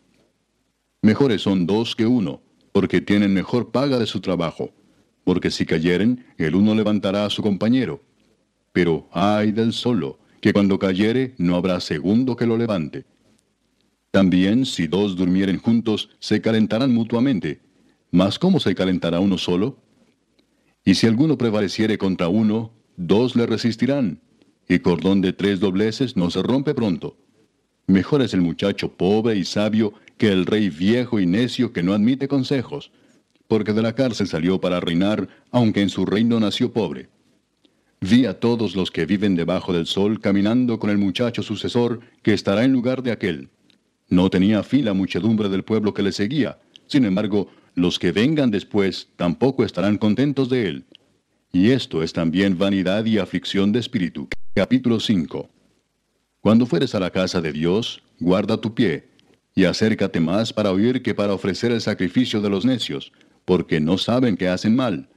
Mejores 1.01 1.41
son 1.41 1.65
dos 1.65 1.93
que 1.93 2.05
uno, 2.05 2.41
porque 2.71 3.01
tienen 3.01 3.33
mejor 3.33 3.71
paga 3.71 3.99
de 3.99 4.05
su 4.05 4.21
trabajo, 4.21 4.71
porque 5.25 5.51
si 5.51 5.65
cayeren, 5.65 6.25
el 6.37 6.55
uno 6.55 6.73
levantará 6.73 7.25
a 7.25 7.29
su 7.29 7.41
compañero. 7.41 8.01
Pero 8.71 9.09
ay 9.11 9.51
del 9.51 9.73
solo, 9.73 10.19
que 10.39 10.53
cuando 10.53 10.79
cayere 10.79 11.35
no 11.37 11.57
habrá 11.57 11.81
segundo 11.81 12.37
que 12.37 12.45
lo 12.45 12.55
levante. 12.55 13.03
También 14.15 14.65
si 14.65 14.87
dos 14.87 15.17
durmieren 15.17 15.57
juntos, 15.57 16.09
se 16.21 16.39
calentarán 16.39 16.93
mutuamente. 16.93 17.59
Mas 18.11 18.39
¿cómo 18.39 18.61
se 18.61 18.73
calentará 18.73 19.19
uno 19.19 19.37
solo? 19.37 19.77
Y 20.85 20.95
si 20.95 21.05
alguno 21.05 21.37
prevaleciere 21.37 21.97
contra 21.97 22.29
uno, 22.29 22.71
dos 22.95 23.35
le 23.35 23.45
resistirán, 23.45 24.21
y 24.69 24.79
cordón 24.79 25.19
de 25.19 25.33
tres 25.33 25.59
dobleces 25.59 26.15
no 26.15 26.29
se 26.29 26.41
rompe 26.41 26.73
pronto. 26.73 27.17
Mejor 27.87 28.21
es 28.21 28.33
el 28.33 28.39
muchacho 28.39 28.93
pobre 28.93 29.35
y 29.35 29.43
sabio 29.43 29.91
que 30.17 30.29
el 30.29 30.45
rey 30.45 30.69
viejo 30.69 31.19
y 31.19 31.25
necio 31.25 31.73
que 31.73 31.83
no 31.83 31.91
admite 31.91 32.29
consejos, 32.29 32.93
porque 33.49 33.73
de 33.73 33.81
la 33.81 33.95
cárcel 33.95 34.29
salió 34.29 34.61
para 34.61 34.79
reinar, 34.79 35.27
aunque 35.51 35.81
en 35.81 35.89
su 35.89 36.05
reino 36.05 36.39
nació 36.39 36.71
pobre. 36.71 37.09
Vi 37.99 38.27
a 38.27 38.39
todos 38.39 38.77
los 38.77 38.91
que 38.91 39.05
viven 39.05 39.35
debajo 39.35 39.73
del 39.73 39.87
sol 39.87 40.21
caminando 40.21 40.79
con 40.79 40.89
el 40.89 40.97
muchacho 40.97 41.43
sucesor 41.43 41.99
que 42.23 42.33
estará 42.33 42.63
en 42.63 42.71
lugar 42.71 43.03
de 43.03 43.11
aquel. 43.11 43.49
No 44.09 44.29
tenía 44.29 44.63
fin 44.63 44.85
la 44.85 44.93
muchedumbre 44.93 45.49
del 45.49 45.63
pueblo 45.63 45.93
que 45.93 46.03
le 46.03 46.11
seguía. 46.11 46.59
Sin 46.87 47.05
embargo, 47.05 47.49
los 47.73 47.97
que 47.99 48.11
vengan 48.11 48.51
después 48.51 49.09
tampoco 49.15 49.65
estarán 49.65 49.97
contentos 49.97 50.49
de 50.49 50.67
él. 50.67 50.85
Y 51.51 51.71
esto 51.71 52.03
es 52.03 52.13
también 52.13 52.57
vanidad 52.57 53.05
y 53.05 53.17
aflicción 53.17 53.71
de 53.71 53.79
espíritu. 53.79 54.27
Capítulo 54.53 54.99
5. 54.99 55.49
Cuando 56.41 56.65
fueres 56.65 56.93
a 56.93 56.99
la 56.99 57.09
casa 57.09 57.41
de 57.41 57.51
Dios, 57.51 58.03
guarda 58.19 58.57
tu 58.57 58.75
pie, 58.75 59.09
y 59.55 59.63
acércate 59.63 60.19
más 60.19 60.53
para 60.53 60.71
oír 60.71 61.01
que 61.01 61.15
para 61.15 61.33
ofrecer 61.33 61.71
el 61.71 61.81
sacrificio 61.81 62.41
de 62.41 62.49
los 62.49 62.65
necios, 62.65 63.11
porque 63.45 63.79
no 63.79 63.97
saben 63.97 64.37
que 64.37 64.49
hacen 64.49 64.75
mal. 64.75 65.09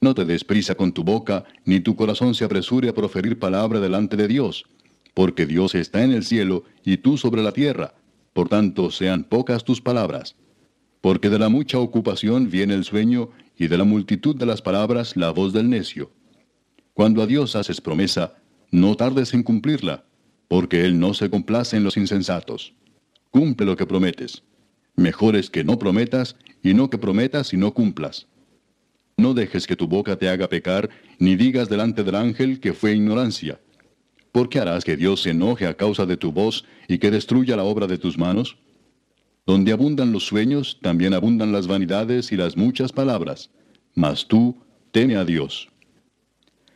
No 0.00 0.14
te 0.14 0.24
des 0.24 0.44
prisa 0.44 0.74
con 0.74 0.92
tu 0.92 1.04
boca, 1.04 1.44
ni 1.64 1.80
tu 1.80 1.96
corazón 1.96 2.34
se 2.34 2.44
apresure 2.44 2.88
a 2.88 2.94
proferir 2.94 3.38
palabra 3.38 3.80
delante 3.80 4.16
de 4.16 4.28
Dios, 4.28 4.66
porque 5.14 5.46
Dios 5.46 5.74
está 5.74 6.04
en 6.04 6.12
el 6.12 6.24
cielo 6.24 6.64
y 6.84 6.98
tú 6.98 7.16
sobre 7.16 7.42
la 7.42 7.52
tierra, 7.52 7.94
por 8.32 8.48
tanto 8.48 8.90
sean 8.90 9.24
pocas 9.24 9.64
tus 9.64 9.80
palabras. 9.80 10.36
Porque 11.00 11.30
de 11.30 11.38
la 11.38 11.48
mucha 11.48 11.78
ocupación 11.78 12.50
viene 12.50 12.74
el 12.74 12.84
sueño, 12.84 13.30
y 13.56 13.68
de 13.68 13.78
la 13.78 13.84
multitud 13.84 14.34
de 14.34 14.46
las 14.46 14.62
palabras 14.62 15.16
la 15.16 15.30
voz 15.30 15.52
del 15.52 15.68
necio. 15.68 16.10
Cuando 16.94 17.22
a 17.22 17.26
Dios 17.26 17.56
haces 17.56 17.80
promesa, 17.80 18.34
no 18.70 18.96
tardes 18.96 19.34
en 19.34 19.42
cumplirla, 19.42 20.04
porque 20.48 20.84
Él 20.84 20.98
no 20.98 21.14
se 21.14 21.30
complace 21.30 21.76
en 21.76 21.84
los 21.84 21.96
insensatos. 21.96 22.74
Cumple 23.30 23.66
lo 23.66 23.76
que 23.76 23.86
prometes. 23.86 24.42
Mejor 24.96 25.36
es 25.36 25.48
que 25.48 25.64
no 25.64 25.78
prometas, 25.78 26.36
y 26.62 26.74
no 26.74 26.90
que 26.90 26.98
prometas 26.98 27.52
y 27.52 27.56
no 27.56 27.72
cumplas. 27.72 28.28
No 29.16 29.32
dejes 29.32 29.66
que 29.66 29.76
tu 29.76 29.86
boca 29.88 30.16
te 30.16 30.28
haga 30.28 30.48
pecar, 30.48 30.90
ni 31.18 31.36
digas 31.36 31.68
delante 31.68 32.04
del 32.04 32.14
ángel 32.14 32.60
que 32.60 32.72
fue 32.72 32.92
ignorancia. 32.92 33.60
¿Por 34.32 34.48
qué 34.48 34.60
harás 34.60 34.82
que 34.84 34.96
Dios 34.96 35.22
se 35.22 35.30
enoje 35.30 35.66
a 35.66 35.74
causa 35.74 36.06
de 36.06 36.16
tu 36.16 36.32
voz 36.32 36.64
y 36.88 36.98
que 36.98 37.10
destruya 37.10 37.54
la 37.54 37.64
obra 37.64 37.86
de 37.86 37.98
tus 37.98 38.16
manos? 38.16 38.56
Donde 39.46 39.72
abundan 39.72 40.10
los 40.10 40.24
sueños, 40.24 40.78
también 40.80 41.12
abundan 41.12 41.52
las 41.52 41.66
vanidades 41.66 42.32
y 42.32 42.36
las 42.36 42.56
muchas 42.56 42.92
palabras. 42.92 43.50
Mas 43.94 44.26
tú, 44.26 44.56
teme 44.90 45.16
a 45.16 45.24
Dios. 45.26 45.68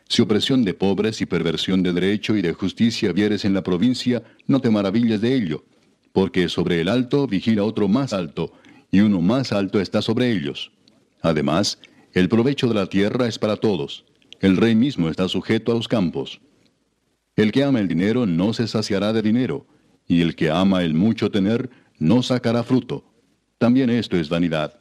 Si 0.08 0.20
opresión 0.20 0.64
de 0.64 0.74
pobres 0.74 1.20
y 1.22 1.26
perversión 1.26 1.82
de 1.82 1.94
derecho 1.94 2.36
y 2.36 2.42
de 2.42 2.52
justicia 2.52 3.12
vieres 3.12 3.44
en 3.46 3.54
la 3.54 3.62
provincia, 3.62 4.22
no 4.46 4.60
te 4.60 4.70
maravilles 4.70 5.20
de 5.22 5.34
ello, 5.34 5.64
porque 6.12 6.48
sobre 6.48 6.80
el 6.82 6.88
alto 6.88 7.26
vigila 7.26 7.64
otro 7.64 7.88
más 7.88 8.12
alto, 8.12 8.52
y 8.90 9.00
uno 9.00 9.20
más 9.20 9.52
alto 9.52 9.80
está 9.80 10.02
sobre 10.02 10.30
ellos. 10.30 10.72
Además, 11.22 11.78
el 12.12 12.28
provecho 12.28 12.68
de 12.68 12.74
la 12.74 12.86
tierra 12.86 13.26
es 13.26 13.38
para 13.38 13.56
todos. 13.56 14.04
El 14.40 14.56
rey 14.56 14.76
mismo 14.76 15.08
está 15.08 15.28
sujeto 15.28 15.72
a 15.72 15.74
los 15.74 15.88
campos. 15.88 16.40
El 17.36 17.52
que 17.52 17.64
ama 17.64 17.80
el 17.80 17.88
dinero 17.88 18.24
no 18.24 18.54
se 18.54 18.66
saciará 18.66 19.12
de 19.12 19.20
dinero, 19.20 19.66
y 20.08 20.22
el 20.22 20.34
que 20.34 20.50
ama 20.50 20.82
el 20.82 20.94
mucho 20.94 21.30
tener 21.30 21.68
no 21.98 22.22
sacará 22.22 22.62
fruto. 22.62 23.04
También 23.58 23.90
esto 23.90 24.16
es 24.16 24.30
vanidad. 24.30 24.80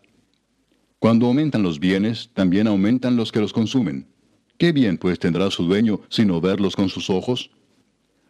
Cuando 0.99 1.25
aumentan 1.27 1.63
los 1.63 1.79
bienes, 1.79 2.29
también 2.33 2.67
aumentan 2.67 3.17
los 3.17 3.33
que 3.33 3.41
los 3.41 3.51
consumen. 3.51 4.07
¿Qué 4.57 4.71
bien 4.71 4.97
pues 4.97 5.19
tendrá 5.19 5.51
su 5.51 5.65
dueño 5.65 5.99
sino 6.07 6.39
verlos 6.39 6.77
con 6.77 6.87
sus 6.87 7.09
ojos? 7.09 7.51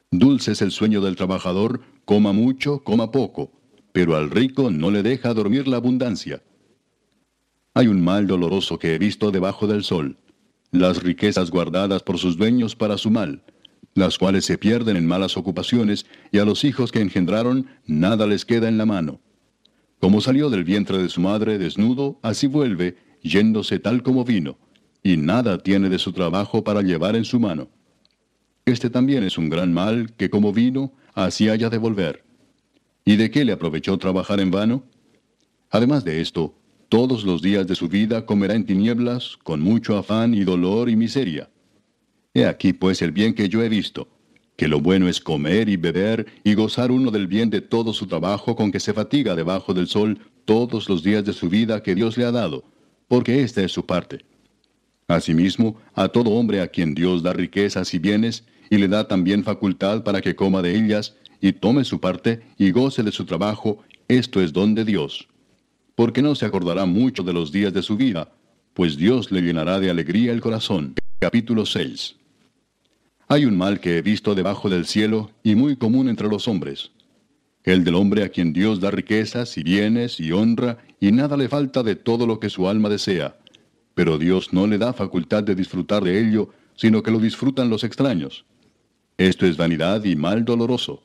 Dulce 0.09 0.53
es 0.53 0.61
el 0.63 0.71
sueño 0.71 1.01
del 1.01 1.15
trabajador, 1.15 1.81
coma 2.03 2.33
mucho, 2.33 2.83
coma 2.83 3.11
poco, 3.11 3.51
pero 3.91 4.15
al 4.15 4.31
rico 4.31 4.71
no 4.71 4.89
le 4.89 5.03
deja 5.03 5.35
dormir 5.35 5.67
la 5.67 5.77
abundancia. 5.77 6.41
Hay 7.75 7.87
un 7.87 8.03
mal 8.03 8.25
doloroso 8.25 8.79
que 8.79 8.95
he 8.95 8.97
visto 8.97 9.29
debajo 9.29 9.67
del 9.67 9.83
sol, 9.83 10.17
las 10.71 11.03
riquezas 11.03 11.51
guardadas 11.51 12.01
por 12.01 12.17
sus 12.17 12.37
dueños 12.37 12.75
para 12.75 12.97
su 12.97 13.11
mal, 13.11 13.43
las 13.95 14.17
cuales 14.19 14.45
se 14.45 14.57
pierden 14.57 14.97
en 14.97 15.07
malas 15.07 15.37
ocupaciones, 15.37 16.05
y 16.31 16.37
a 16.37 16.45
los 16.45 16.63
hijos 16.63 16.91
que 16.91 16.99
engendraron 17.01 17.67
nada 17.87 18.27
les 18.27 18.45
queda 18.45 18.67
en 18.67 18.77
la 18.77 18.85
mano. 18.85 19.21
Como 19.99 20.21
salió 20.21 20.49
del 20.49 20.65
vientre 20.65 20.97
de 20.97 21.09
su 21.09 21.21
madre 21.21 21.57
desnudo, 21.57 22.19
así 22.21 22.45
vuelve, 22.45 22.97
yéndose 23.23 23.79
tal 23.79 24.03
como 24.03 24.25
vino, 24.25 24.57
y 25.01 25.17
nada 25.17 25.57
tiene 25.57 25.89
de 25.89 25.97
su 25.97 26.11
trabajo 26.11 26.63
para 26.63 26.81
llevar 26.81 27.15
en 27.15 27.25
su 27.25 27.39
mano. 27.39 27.69
Este 28.65 28.89
también 28.89 29.23
es 29.23 29.37
un 29.37 29.49
gran 29.49 29.73
mal 29.73 30.11
que 30.13 30.29
como 30.29 30.51
vino, 30.51 30.93
así 31.13 31.47
haya 31.47 31.69
de 31.69 31.77
volver. 31.77 32.23
¿Y 33.05 33.15
de 33.15 33.31
qué 33.31 33.45
le 33.45 33.53
aprovechó 33.53 33.97
trabajar 33.97 34.39
en 34.41 34.51
vano? 34.51 34.83
Además 35.69 36.03
de 36.03 36.19
esto, 36.19 36.53
todos 36.89 37.23
los 37.23 37.41
días 37.41 37.65
de 37.65 37.75
su 37.75 37.87
vida 37.87 38.25
comerá 38.25 38.55
en 38.55 38.65
tinieblas, 38.65 39.37
con 39.43 39.61
mucho 39.61 39.97
afán 39.97 40.33
y 40.33 40.43
dolor 40.43 40.89
y 40.89 40.95
miseria. 40.95 41.49
He 42.35 42.45
aquí 42.45 42.73
pues 42.73 43.01
el 43.01 43.11
bien 43.11 43.33
que 43.33 43.49
yo 43.49 43.63
he 43.63 43.69
visto, 43.69 44.07
que 44.55 44.67
lo 44.67 44.79
bueno 44.79 45.07
es 45.07 45.19
comer 45.19 45.69
y 45.69 45.77
beber 45.77 46.27
y 46.43 46.53
gozar 46.53 46.91
uno 46.91 47.09
del 47.09 47.25
bien 47.25 47.49
de 47.49 47.61
todo 47.61 47.93
su 47.93 48.05
trabajo 48.05 48.55
con 48.55 48.71
que 48.71 48.79
se 48.79 48.93
fatiga 48.93 49.35
debajo 49.35 49.73
del 49.73 49.87
sol 49.87 50.19
todos 50.45 50.87
los 50.87 51.01
días 51.01 51.25
de 51.25 51.33
su 51.33 51.49
vida 51.49 51.81
que 51.81 51.95
Dios 51.95 52.17
le 52.17 52.25
ha 52.25 52.31
dado, 52.31 52.63
porque 53.07 53.41
esta 53.41 53.63
es 53.63 53.71
su 53.71 53.87
parte. 53.87 54.23
Asimismo, 55.07 55.77
a 55.95 56.09
todo 56.09 56.29
hombre 56.29 56.61
a 56.61 56.67
quien 56.67 56.93
Dios 56.93 57.23
da 57.23 57.33
riquezas 57.33 57.91
y 57.95 57.97
bienes, 57.97 58.43
y 58.69 58.77
le 58.77 58.87
da 58.87 59.07
también 59.07 59.43
facultad 59.43 60.03
para 60.03 60.21
que 60.21 60.35
coma 60.35 60.61
de 60.61 60.75
ellas, 60.75 61.15
y 61.41 61.53
tome 61.53 61.83
su 61.83 61.99
parte, 61.99 62.41
y 62.59 62.69
goce 62.69 63.01
de 63.01 63.11
su 63.11 63.25
trabajo, 63.25 63.83
esto 64.07 64.41
es 64.41 64.53
don 64.53 64.75
de 64.75 64.85
Dios 64.85 65.27
porque 65.95 66.21
no 66.21 66.35
se 66.35 66.45
acordará 66.45 66.85
mucho 66.85 67.23
de 67.23 67.33
los 67.33 67.51
días 67.51 67.73
de 67.73 67.81
su 67.81 67.95
vida, 67.95 68.29
pues 68.73 68.97
Dios 68.97 69.31
le 69.31 69.41
llenará 69.41 69.79
de 69.79 69.89
alegría 69.89 70.33
el 70.33 70.41
corazón. 70.41 70.93
Capítulo 71.19 71.65
6 71.65 72.17
Hay 73.27 73.45
un 73.45 73.57
mal 73.57 73.79
que 73.79 73.97
he 73.97 74.01
visto 74.03 74.35
debajo 74.35 74.69
del 74.69 74.85
cielo 74.85 75.31
y 75.41 75.55
muy 75.55 75.77
común 75.77 76.09
entre 76.09 76.27
los 76.27 76.47
hombres. 76.47 76.91
El 77.63 77.83
del 77.83 77.95
hombre 77.95 78.23
a 78.23 78.29
quien 78.29 78.53
Dios 78.53 78.79
da 78.79 78.91
riquezas 78.91 79.57
y 79.57 79.63
bienes 79.63 80.19
y 80.19 80.31
honra 80.31 80.77
y 80.99 81.11
nada 81.11 81.35
le 81.35 81.49
falta 81.49 81.81
de 81.81 81.95
todo 81.95 82.27
lo 82.27 82.39
que 82.39 82.51
su 82.51 82.69
alma 82.69 82.87
desea. 82.87 83.35
Pero 83.95 84.19
Dios 84.19 84.53
no 84.53 84.67
le 84.67 84.77
da 84.77 84.93
facultad 84.93 85.41
de 85.41 85.55
disfrutar 85.55 86.03
de 86.03 86.19
ello, 86.19 86.49
sino 86.75 87.01
que 87.01 87.09
lo 87.09 87.17
disfrutan 87.17 87.67
los 87.67 87.83
extraños. 87.83 88.45
Esto 89.17 89.47
es 89.47 89.57
vanidad 89.57 90.03
y 90.03 90.15
mal 90.15 90.45
doloroso. 90.45 91.01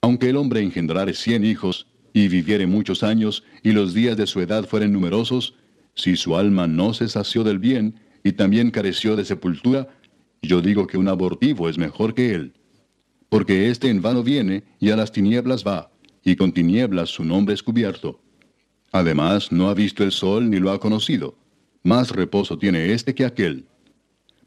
Aunque 0.00 0.30
el 0.30 0.36
hombre 0.36 0.62
engendrare 0.62 1.14
cien 1.14 1.44
hijos, 1.44 1.86
y 2.12 2.26
viviere 2.26 2.66
muchos 2.66 3.04
años, 3.04 3.44
y 3.62 3.70
los 3.70 3.94
días 3.94 4.16
de 4.16 4.26
su 4.26 4.40
edad 4.40 4.64
fueren 4.64 4.92
numerosos, 4.92 5.54
si 5.94 6.16
su 6.16 6.36
alma 6.36 6.66
no 6.66 6.92
se 6.92 7.08
sació 7.08 7.44
del 7.44 7.60
bien, 7.60 8.00
y 8.24 8.32
también 8.32 8.72
careció 8.72 9.14
de 9.14 9.24
sepultura, 9.24 9.88
yo 10.42 10.60
digo 10.62 10.86
que 10.86 10.98
un 10.98 11.08
abortivo 11.08 11.68
es 11.68 11.78
mejor 11.78 12.14
que 12.14 12.34
él. 12.34 12.54
Porque 13.28 13.70
éste 13.70 13.88
en 13.88 14.02
vano 14.02 14.22
viene, 14.22 14.64
y 14.78 14.90
a 14.90 14.96
las 14.96 15.12
tinieblas 15.12 15.64
va, 15.64 15.92
y 16.24 16.36
con 16.36 16.52
tinieblas 16.52 17.10
su 17.10 17.24
nombre 17.24 17.54
es 17.54 17.62
cubierto. 17.62 18.20
Además, 18.92 19.52
no 19.52 19.68
ha 19.68 19.74
visto 19.74 20.02
el 20.02 20.12
sol 20.12 20.50
ni 20.50 20.58
lo 20.58 20.70
ha 20.70 20.80
conocido. 20.80 21.36
Más 21.82 22.10
reposo 22.10 22.58
tiene 22.58 22.92
éste 22.92 23.14
que 23.14 23.24
aquel. 23.24 23.66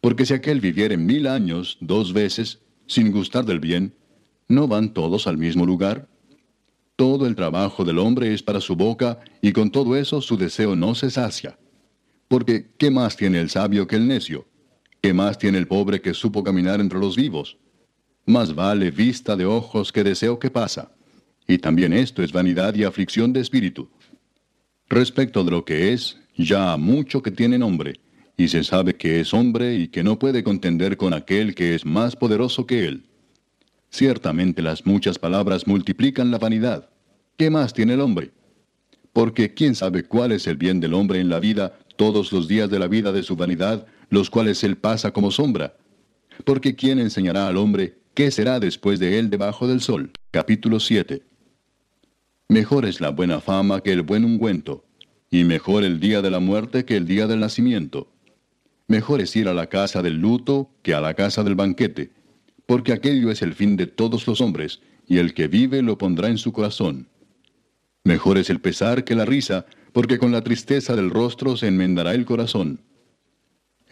Porque 0.02 0.26
si 0.26 0.34
aquel 0.34 0.60
viviere 0.60 0.98
mil 0.98 1.28
años 1.28 1.78
dos 1.80 2.12
veces, 2.12 2.60
sin 2.88 3.12
gustar 3.12 3.46
del 3.46 3.60
bien, 3.60 3.94
¿no 4.50 4.68
van 4.68 4.94
todos 4.94 5.28
al 5.28 5.38
mismo 5.38 5.66
lugar? 5.66 6.10
Todo 6.96 7.26
el 7.26 7.36
trabajo 7.36 7.86
del 7.86 8.00
hombre 8.00 8.34
es 8.34 8.44
para 8.44 8.60
su 8.60 8.76
boca, 8.76 9.20
y 9.42 9.54
con 9.54 9.72
todo 9.72 9.96
eso 9.96 10.22
su 10.22 10.38
deseo 10.38 10.76
no 10.76 10.94
se 10.94 11.10
sacia. 11.10 11.58
Porque, 12.28 12.68
¿qué 12.78 12.92
más 12.92 13.16
tiene 13.16 13.40
el 13.40 13.50
sabio 13.50 13.88
que 13.88 13.96
el 13.96 14.08
necio? 14.08 14.46
¿Qué 15.04 15.14
más 15.14 15.38
tiene 15.38 15.58
el 15.58 15.68
pobre 15.68 16.00
que 16.00 16.14
supo 16.14 16.46
caminar 16.46 16.80
entre 16.80 16.98
los 16.98 17.18
vivos? 17.18 17.58
Más 18.26 18.56
vale 18.56 18.90
vista 18.90 19.36
de 19.36 19.44
ojos 19.44 19.92
que 19.92 20.02
deseo 20.02 20.40
que 20.40 20.50
pasa. 20.50 20.94
Y 21.46 21.58
también 21.58 21.92
esto 21.92 22.24
es 22.24 22.32
vanidad 22.32 22.74
y 22.74 22.86
aflicción 22.86 23.34
de 23.34 23.42
espíritu. 23.42 23.90
Respecto 24.88 25.44
de 25.44 25.52
lo 25.52 25.66
que 25.66 25.92
es, 25.92 26.22
ya 26.38 26.78
mucho 26.78 27.22
que 27.22 27.32
tiene 27.32 27.58
nombre, 27.58 28.00
y 28.38 28.48
se 28.48 28.64
sabe 28.64 28.96
que 28.96 29.20
es 29.20 29.34
hombre 29.34 29.76
y 29.76 29.90
que 29.90 30.06
no 30.06 30.18
puede 30.18 30.42
contender 30.42 30.96
con 30.96 31.14
aquel 31.14 31.54
que 31.54 31.76
es 31.76 31.86
más 31.86 32.16
poderoso 32.16 32.66
que 32.66 32.86
él. 32.86 33.04
Ciertamente 33.90 34.62
las 34.62 34.86
muchas 34.86 35.20
palabras 35.20 35.68
multiplican 35.68 36.32
la 36.32 36.38
vanidad. 36.38 36.90
¿Qué 37.36 37.50
más 37.50 37.74
tiene 37.74 37.96
el 37.96 38.00
hombre? 38.00 38.32
Porque 39.12 39.54
quién 39.54 39.76
sabe 39.76 40.06
cuál 40.06 40.32
es 40.32 40.48
el 40.48 40.56
bien 40.56 40.80
del 40.80 40.94
hombre 40.94 41.20
en 41.20 41.28
la 41.28 41.42
vida 41.42 41.78
todos 41.98 42.32
los 42.32 42.48
días 42.48 42.70
de 42.70 42.80
la 42.80 42.88
vida 42.88 43.12
de 43.12 43.22
su 43.22 43.36
vanidad, 43.36 43.86
los 44.14 44.30
cuales 44.30 44.64
él 44.64 44.78
pasa 44.78 45.12
como 45.12 45.32
sombra. 45.32 45.76
Porque 46.46 46.76
quién 46.76 47.00
enseñará 47.00 47.48
al 47.48 47.58
hombre 47.58 47.98
qué 48.14 48.30
será 48.30 48.60
después 48.60 49.00
de 49.00 49.18
él 49.18 49.32
debajo 49.32 49.68
del 49.68 49.82
sol. 49.82 50.12
Capítulo 50.30 50.80
7. 50.80 51.24
Mejor 52.48 52.86
es 52.86 53.02
la 53.02 53.10
buena 53.10 53.42
fama 53.42 53.82
que 53.82 53.92
el 53.92 54.04
buen 54.04 54.24
ungüento, 54.24 54.86
y 55.32 55.46
mejor 55.46 55.84
el 55.84 56.00
día 56.00 56.22
de 56.22 56.30
la 56.30 56.40
muerte 56.40 56.86
que 56.86 56.96
el 56.96 57.08
día 57.08 57.26
del 57.26 57.40
nacimiento. 57.40 58.12
Mejor 58.88 59.20
es 59.20 59.36
ir 59.36 59.48
a 59.48 59.54
la 59.56 59.68
casa 59.68 60.04
del 60.04 60.20
luto 60.20 60.70
que 60.84 60.94
a 60.94 61.02
la 61.02 61.16
casa 61.16 61.44
del 61.44 61.56
banquete, 61.56 62.12
porque 62.68 62.94
aquello 62.94 63.32
es 63.32 63.42
el 63.42 63.56
fin 63.56 63.78
de 63.78 63.88
todos 63.88 64.28
los 64.28 64.42
hombres, 64.42 64.82
y 65.08 65.18
el 65.18 65.34
que 65.34 65.48
vive 65.48 65.82
lo 65.82 65.98
pondrá 65.98 66.28
en 66.28 66.38
su 66.38 66.54
corazón. 66.54 67.08
Mejor 68.04 68.38
es 68.38 68.52
el 68.52 68.62
pesar 68.62 69.06
que 69.06 69.16
la 69.16 69.26
risa, 69.26 69.66
porque 69.92 70.20
con 70.20 70.32
la 70.32 70.44
tristeza 70.44 70.96
del 70.96 71.10
rostro 71.10 71.58
se 71.58 71.68
enmendará 71.68 72.14
el 72.14 72.26
corazón. 72.26 72.80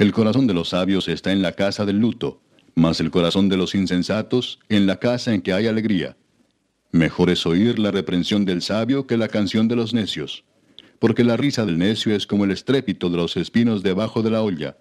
El 0.02 0.14
corazón 0.14 0.48
de 0.48 0.56
los 0.56 0.70
sabios 0.70 1.08
está 1.08 1.32
en 1.32 1.44
la 1.44 1.52
casa 1.52 1.86
del 1.86 2.00
luto, 2.00 2.42
mas 2.74 3.00
el 3.00 3.12
corazón 3.12 3.50
de 3.50 3.56
los 3.56 3.76
insensatos 3.76 4.58
en 4.68 4.88
la 4.88 4.98
casa 4.98 5.32
en 5.32 5.44
que 5.44 5.54
hay 5.54 5.68
alegría. 5.68 6.18
Mejor 6.92 7.30
es 7.30 7.46
oír 7.46 7.78
la 7.78 7.92
reprensión 7.92 8.44
del 8.44 8.64
sabio 8.64 9.06
que 9.06 9.16
la 9.16 9.28
canción 9.28 9.68
de 9.68 9.76
los 9.76 9.94
necios, 9.94 10.44
porque 10.98 11.24
la 11.24 11.38
risa 11.38 11.68
del 11.68 11.78
necio 11.78 12.16
es 12.16 12.26
como 12.26 12.46
el 12.46 12.50
estrépito 12.50 13.12
de 13.12 13.18
los 13.18 13.38
espinos 13.38 13.84
debajo 13.84 14.24
de 14.24 14.32
la 14.32 14.42
olla, 14.42 14.76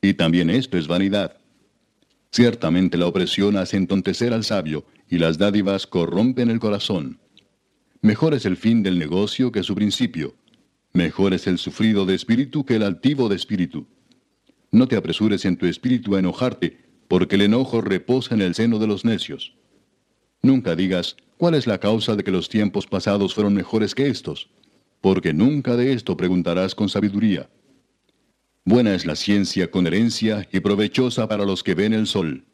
y 0.00 0.14
también 0.14 0.48
esto 0.48 0.78
es 0.78 0.86
vanidad. 0.86 1.38
Ciertamente 2.30 2.96
la 2.96 3.08
opresión 3.08 3.56
hace 3.56 3.76
entontecer 3.76 4.32
al 4.32 4.44
sabio, 4.44 4.86
y 5.10 5.18
las 5.18 5.38
dádivas 5.38 5.88
corrompen 5.88 6.50
el 6.50 6.60
corazón. 6.60 7.18
Mejor 8.00 8.32
es 8.32 8.46
el 8.46 8.56
fin 8.56 8.84
del 8.84 9.00
negocio 9.00 9.50
que 9.50 9.64
su 9.64 9.74
principio. 9.74 10.36
Mejor 10.92 11.34
es 11.34 11.48
el 11.48 11.58
sufrido 11.58 12.06
de 12.06 12.14
espíritu 12.14 12.64
que 12.64 12.76
el 12.76 12.84
altivo 12.84 13.28
de 13.28 13.34
espíritu. 13.34 13.88
No 14.72 14.88
te 14.88 14.96
apresures 14.96 15.44
en 15.44 15.58
tu 15.58 15.66
espíritu 15.66 16.16
a 16.16 16.18
enojarte, 16.18 16.78
porque 17.06 17.34
el 17.34 17.42
enojo 17.42 17.82
reposa 17.82 18.34
en 18.34 18.40
el 18.40 18.54
seno 18.54 18.78
de 18.78 18.86
los 18.86 19.04
necios. 19.04 19.54
Nunca 20.40 20.74
digas, 20.74 21.16
¿cuál 21.36 21.54
es 21.54 21.66
la 21.66 21.78
causa 21.78 22.16
de 22.16 22.24
que 22.24 22.30
los 22.30 22.48
tiempos 22.48 22.86
pasados 22.86 23.34
fueron 23.34 23.52
mejores 23.52 23.94
que 23.94 24.08
estos? 24.08 24.48
Porque 25.02 25.34
nunca 25.34 25.76
de 25.76 25.92
esto 25.92 26.16
preguntarás 26.16 26.74
con 26.74 26.88
sabiduría. 26.88 27.50
Buena 28.64 28.94
es 28.94 29.04
la 29.04 29.14
ciencia 29.14 29.70
con 29.70 29.86
herencia 29.86 30.48
y 30.50 30.60
provechosa 30.60 31.28
para 31.28 31.44
los 31.44 31.62
que 31.62 31.74
ven 31.74 31.92
el 31.92 32.06
sol. 32.06 32.46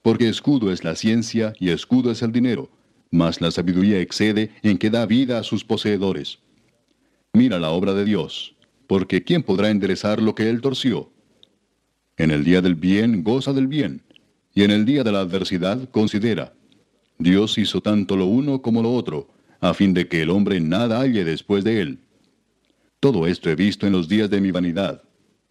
Porque 0.00 0.30
escudo 0.30 0.72
es 0.72 0.82
la 0.82 0.94
ciencia 0.94 1.52
y 1.58 1.68
escudo 1.68 2.10
es 2.10 2.22
el 2.22 2.32
dinero, 2.32 2.70
mas 3.10 3.42
la 3.42 3.50
sabiduría 3.50 4.00
excede 4.00 4.50
en 4.62 4.78
que 4.78 4.88
da 4.88 5.04
vida 5.04 5.38
a 5.38 5.42
sus 5.42 5.62
poseedores. 5.64 6.38
Mira 7.34 7.58
la 7.58 7.70
obra 7.70 7.92
de 7.92 8.06
Dios, 8.06 8.56
porque 8.86 9.24
¿quién 9.24 9.42
podrá 9.42 9.68
enderezar 9.68 10.22
lo 10.22 10.34
que 10.34 10.48
él 10.48 10.62
torció? 10.62 11.12
En 12.20 12.30
el 12.30 12.44
día 12.44 12.60
del 12.60 12.74
bien 12.74 13.24
goza 13.24 13.54
del 13.54 13.66
bien, 13.66 14.02
y 14.54 14.62
en 14.62 14.70
el 14.70 14.84
día 14.84 15.02
de 15.02 15.10
la 15.10 15.20
adversidad 15.20 15.88
considera. 15.88 16.52
Dios 17.18 17.56
hizo 17.56 17.80
tanto 17.80 18.14
lo 18.14 18.26
uno 18.26 18.60
como 18.60 18.82
lo 18.82 18.92
otro, 18.92 19.28
a 19.58 19.72
fin 19.72 19.94
de 19.94 20.06
que 20.06 20.20
el 20.20 20.28
hombre 20.28 20.60
nada 20.60 21.00
halle 21.00 21.24
después 21.24 21.64
de 21.64 21.80
él. 21.80 21.98
Todo 23.00 23.26
esto 23.26 23.48
he 23.48 23.54
visto 23.54 23.86
en 23.86 23.94
los 23.94 24.06
días 24.06 24.28
de 24.28 24.38
mi 24.42 24.50
vanidad 24.50 25.02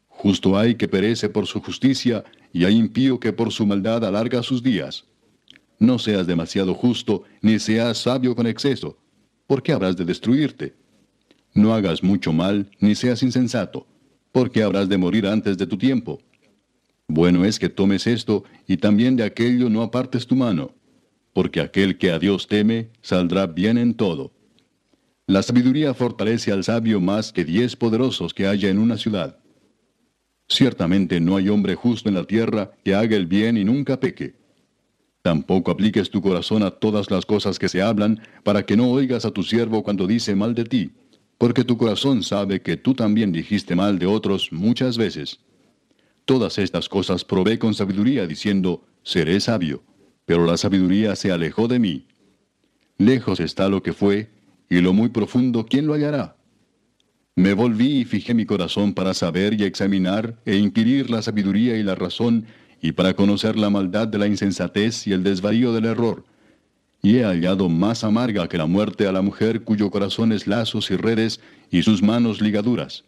Justo 0.10 0.55
hay 0.55 0.75
que 0.75 0.88
perece 0.88 1.27
por 1.27 1.47
su 1.47 1.60
justicia, 1.60 2.23
y 2.53 2.65
hay 2.65 2.75
impío 2.75 3.19
que 3.19 3.34
por 3.34 3.51
su 3.51 3.65
maldad 3.65 4.05
alarga 4.05 4.43
sus 4.43 4.62
días. 4.62 5.05
No 5.79 5.97
seas 5.97 6.27
demasiado 6.27 6.75
justo, 6.75 7.23
ni 7.41 7.58
seas 7.58 7.97
sabio 7.97 8.36
con 8.36 8.45
exceso, 8.45 8.95
porque 9.47 9.71
habrás 9.71 9.97
de 9.97 10.05
destruirte. 10.05 10.75
No 11.55 11.73
hagas 11.73 12.03
mucho 12.03 12.32
mal, 12.32 12.69
ni 12.79 12.93
seas 12.93 13.23
insensato, 13.23 13.88
porque 14.32 14.62
habrás 14.62 14.88
de 14.88 14.99
morir 14.99 15.25
antes 15.25 15.58
de 15.58 15.65
tu 15.65 15.75
tiempo. 15.75 16.19
Bueno 17.09 17.43
es 17.43 17.57
que 17.57 17.69
tomes 17.69 18.05
esto, 18.05 18.43
y 18.67 18.77
también 18.77 19.15
de 19.15 19.23
aquello 19.23 19.67
no 19.67 19.81
apartes 19.81 20.27
tu 20.27 20.35
mano, 20.35 20.75
porque 21.33 21.59
aquel 21.59 21.97
que 21.97 22.11
a 22.11 22.19
Dios 22.19 22.47
teme, 22.47 22.89
saldrá 23.01 23.47
bien 23.47 23.79
en 23.79 23.95
todo. 23.95 24.31
La 25.25 25.41
sabiduría 25.41 25.95
fortalece 25.95 26.51
al 26.51 26.63
sabio 26.63 27.01
más 27.01 27.33
que 27.33 27.43
diez 27.43 27.75
poderosos 27.75 28.31
que 28.35 28.45
haya 28.45 28.69
en 28.69 28.77
una 28.77 28.95
ciudad. 28.95 29.39
Ciertamente 30.47 31.19
no 31.19 31.35
hay 31.35 31.49
hombre 31.49 31.73
justo 31.73 32.09
en 32.09 32.15
la 32.15 32.25
tierra 32.25 32.71
que 32.85 32.93
haga 32.93 33.15
el 33.15 33.25
bien 33.25 33.57
y 33.57 33.63
nunca 33.65 33.99
peque. 33.99 34.35
Tampoco 35.23 35.71
apliques 35.71 36.11
tu 36.11 36.21
corazón 36.21 36.61
a 36.61 36.69
todas 36.69 37.09
las 37.09 37.25
cosas 37.25 37.57
que 37.57 37.69
se 37.69 37.81
hablan, 37.81 38.21
para 38.43 38.67
que 38.67 38.77
no 38.77 38.87
oigas 38.87 39.25
a 39.25 39.31
tu 39.31 39.41
siervo 39.41 39.81
cuando 39.81 40.05
dice 40.05 40.35
mal 40.35 40.53
de 40.53 40.63
ti, 40.63 40.91
porque 41.39 41.63
tu 41.63 41.75
corazón 41.75 42.21
sabe 42.21 42.61
que 42.61 42.77
tú 42.77 42.93
también 42.93 43.31
dijiste 43.31 43.75
mal 43.75 43.97
de 43.97 44.05
otros 44.05 44.51
muchas 44.51 44.95
veces. 44.95 45.39
Todas 46.25 46.58
estas 46.58 46.89
cosas 46.89 47.25
probé 47.25 47.60
con 47.60 47.73
sabiduría, 47.73 48.27
diciendo, 48.27 48.84
seré 49.03 49.39
sabio, 49.39 49.84
pero 50.25 50.45
la 50.45 50.58
sabiduría 50.58 51.15
se 51.15 51.32
alejó 51.32 51.67
de 51.67 51.79
mí. 51.79 52.05
Lejos 52.97 53.39
está 53.39 53.69
lo 53.69 53.82
que 53.82 53.93
fue, 53.93 54.29
y 54.69 54.82
lo 54.82 54.93
muy 54.93 55.10
profundo, 55.10 55.65
¿quién 55.65 55.88
lo 55.88 55.93
hallará? 55.93 56.36
Me 57.36 57.53
volví 57.53 58.01
y 58.01 58.05
fijé 58.05 58.34
mi 58.34 58.45
corazón 58.45 58.93
para 58.93 59.13
saber 59.13 59.60
y 59.60 59.63
examinar 59.63 60.39
e 60.45 60.58
inquirir 60.58 61.10
la 61.10 61.21
sabiduría 61.21 61.77
y 61.77 61.84
la 61.84 61.95
razón, 61.95 62.45
y 62.82 62.91
para 62.91 63.13
conocer 63.13 63.58
la 63.58 63.69
maldad 63.69 64.08
de 64.08 64.17
la 64.17 64.27
insensatez 64.27 65.08
y 65.08 65.13
el 65.13 65.23
desvarío 65.23 65.73
del 65.73 65.86
error. 65.86 66.25
Y 67.01 67.17
he 67.17 67.23
hallado 67.23 67.69
más 67.69 68.03
amarga 68.03 68.49
que 68.49 68.58
la 68.58 68.65
muerte 68.65 69.08
a 69.08 69.12
la 69.12 69.21
mujer 69.21 69.63
cuyo 69.63 69.89
corazón 69.89 70.34
es 70.34 70.47
lazos 70.47 70.91
y 70.91 70.97
redes 70.97 71.39
y 71.71 71.84
sus 71.84 72.03
manos 72.03 72.41
ligaduras. 72.41 73.05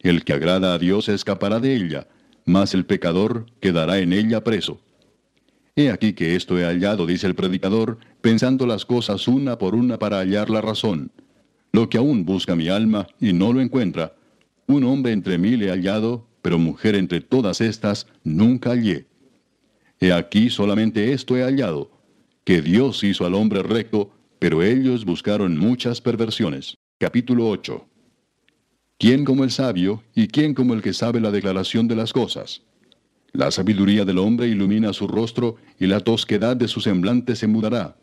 El 0.00 0.24
que 0.24 0.32
agrada 0.32 0.74
a 0.74 0.78
Dios 0.78 1.08
escapará 1.08 1.60
de 1.60 1.74
ella, 1.74 2.08
mas 2.48 2.74
el 2.74 2.84
pecador 2.84 3.46
quedará 3.60 4.00
en 4.00 4.12
ella 4.12 4.42
preso. 4.42 4.80
He 5.76 5.92
aquí 5.92 6.14
que 6.14 6.34
esto 6.34 6.58
he 6.58 6.64
hallado, 6.64 7.06
dice 7.06 7.28
el 7.28 7.36
predicador, 7.36 7.98
pensando 8.20 8.66
las 8.66 8.84
cosas 8.84 9.28
una 9.28 9.58
por 9.58 9.76
una 9.76 10.00
para 10.00 10.18
hallar 10.18 10.50
la 10.50 10.60
razón 10.60 11.12
lo 11.72 11.88
que 11.88 11.98
aún 11.98 12.24
busca 12.24 12.56
mi 12.56 12.68
alma 12.68 13.06
y 13.20 13.32
no 13.32 13.52
lo 13.52 13.60
encuentra. 13.60 14.14
Un 14.66 14.84
hombre 14.84 15.12
entre 15.12 15.38
mil 15.38 15.62
he 15.62 15.70
hallado, 15.70 16.26
pero 16.42 16.58
mujer 16.58 16.94
entre 16.94 17.20
todas 17.20 17.60
estas 17.60 18.06
nunca 18.24 18.70
hallé. 18.70 19.06
He 20.00 20.12
aquí 20.12 20.50
solamente 20.50 21.12
esto 21.12 21.36
he 21.36 21.42
hallado, 21.42 21.90
que 22.44 22.62
Dios 22.62 23.02
hizo 23.04 23.26
al 23.26 23.34
hombre 23.34 23.62
recto, 23.62 24.10
pero 24.38 24.62
ellos 24.62 25.04
buscaron 25.04 25.56
muchas 25.58 26.00
perversiones. 26.00 26.74
Capítulo 26.98 27.48
8. 27.48 27.87
¿Quién 29.00 29.24
como 29.24 29.44
el 29.44 29.52
sabio 29.52 30.02
y 30.12 30.26
quién 30.26 30.54
como 30.54 30.74
el 30.74 30.82
que 30.82 30.92
sabe 30.92 31.20
la 31.20 31.30
declaración 31.30 31.86
de 31.86 31.94
las 31.94 32.12
cosas? 32.12 32.62
La 33.32 33.52
sabiduría 33.52 34.04
del 34.04 34.18
hombre 34.18 34.48
ilumina 34.48 34.92
su 34.92 35.06
rostro 35.06 35.54
y 35.78 35.86
la 35.86 36.00
tosquedad 36.00 36.56
de 36.56 36.66
su 36.66 36.80
semblante 36.80 37.36
se 37.36 37.46
mudará. 37.46 37.96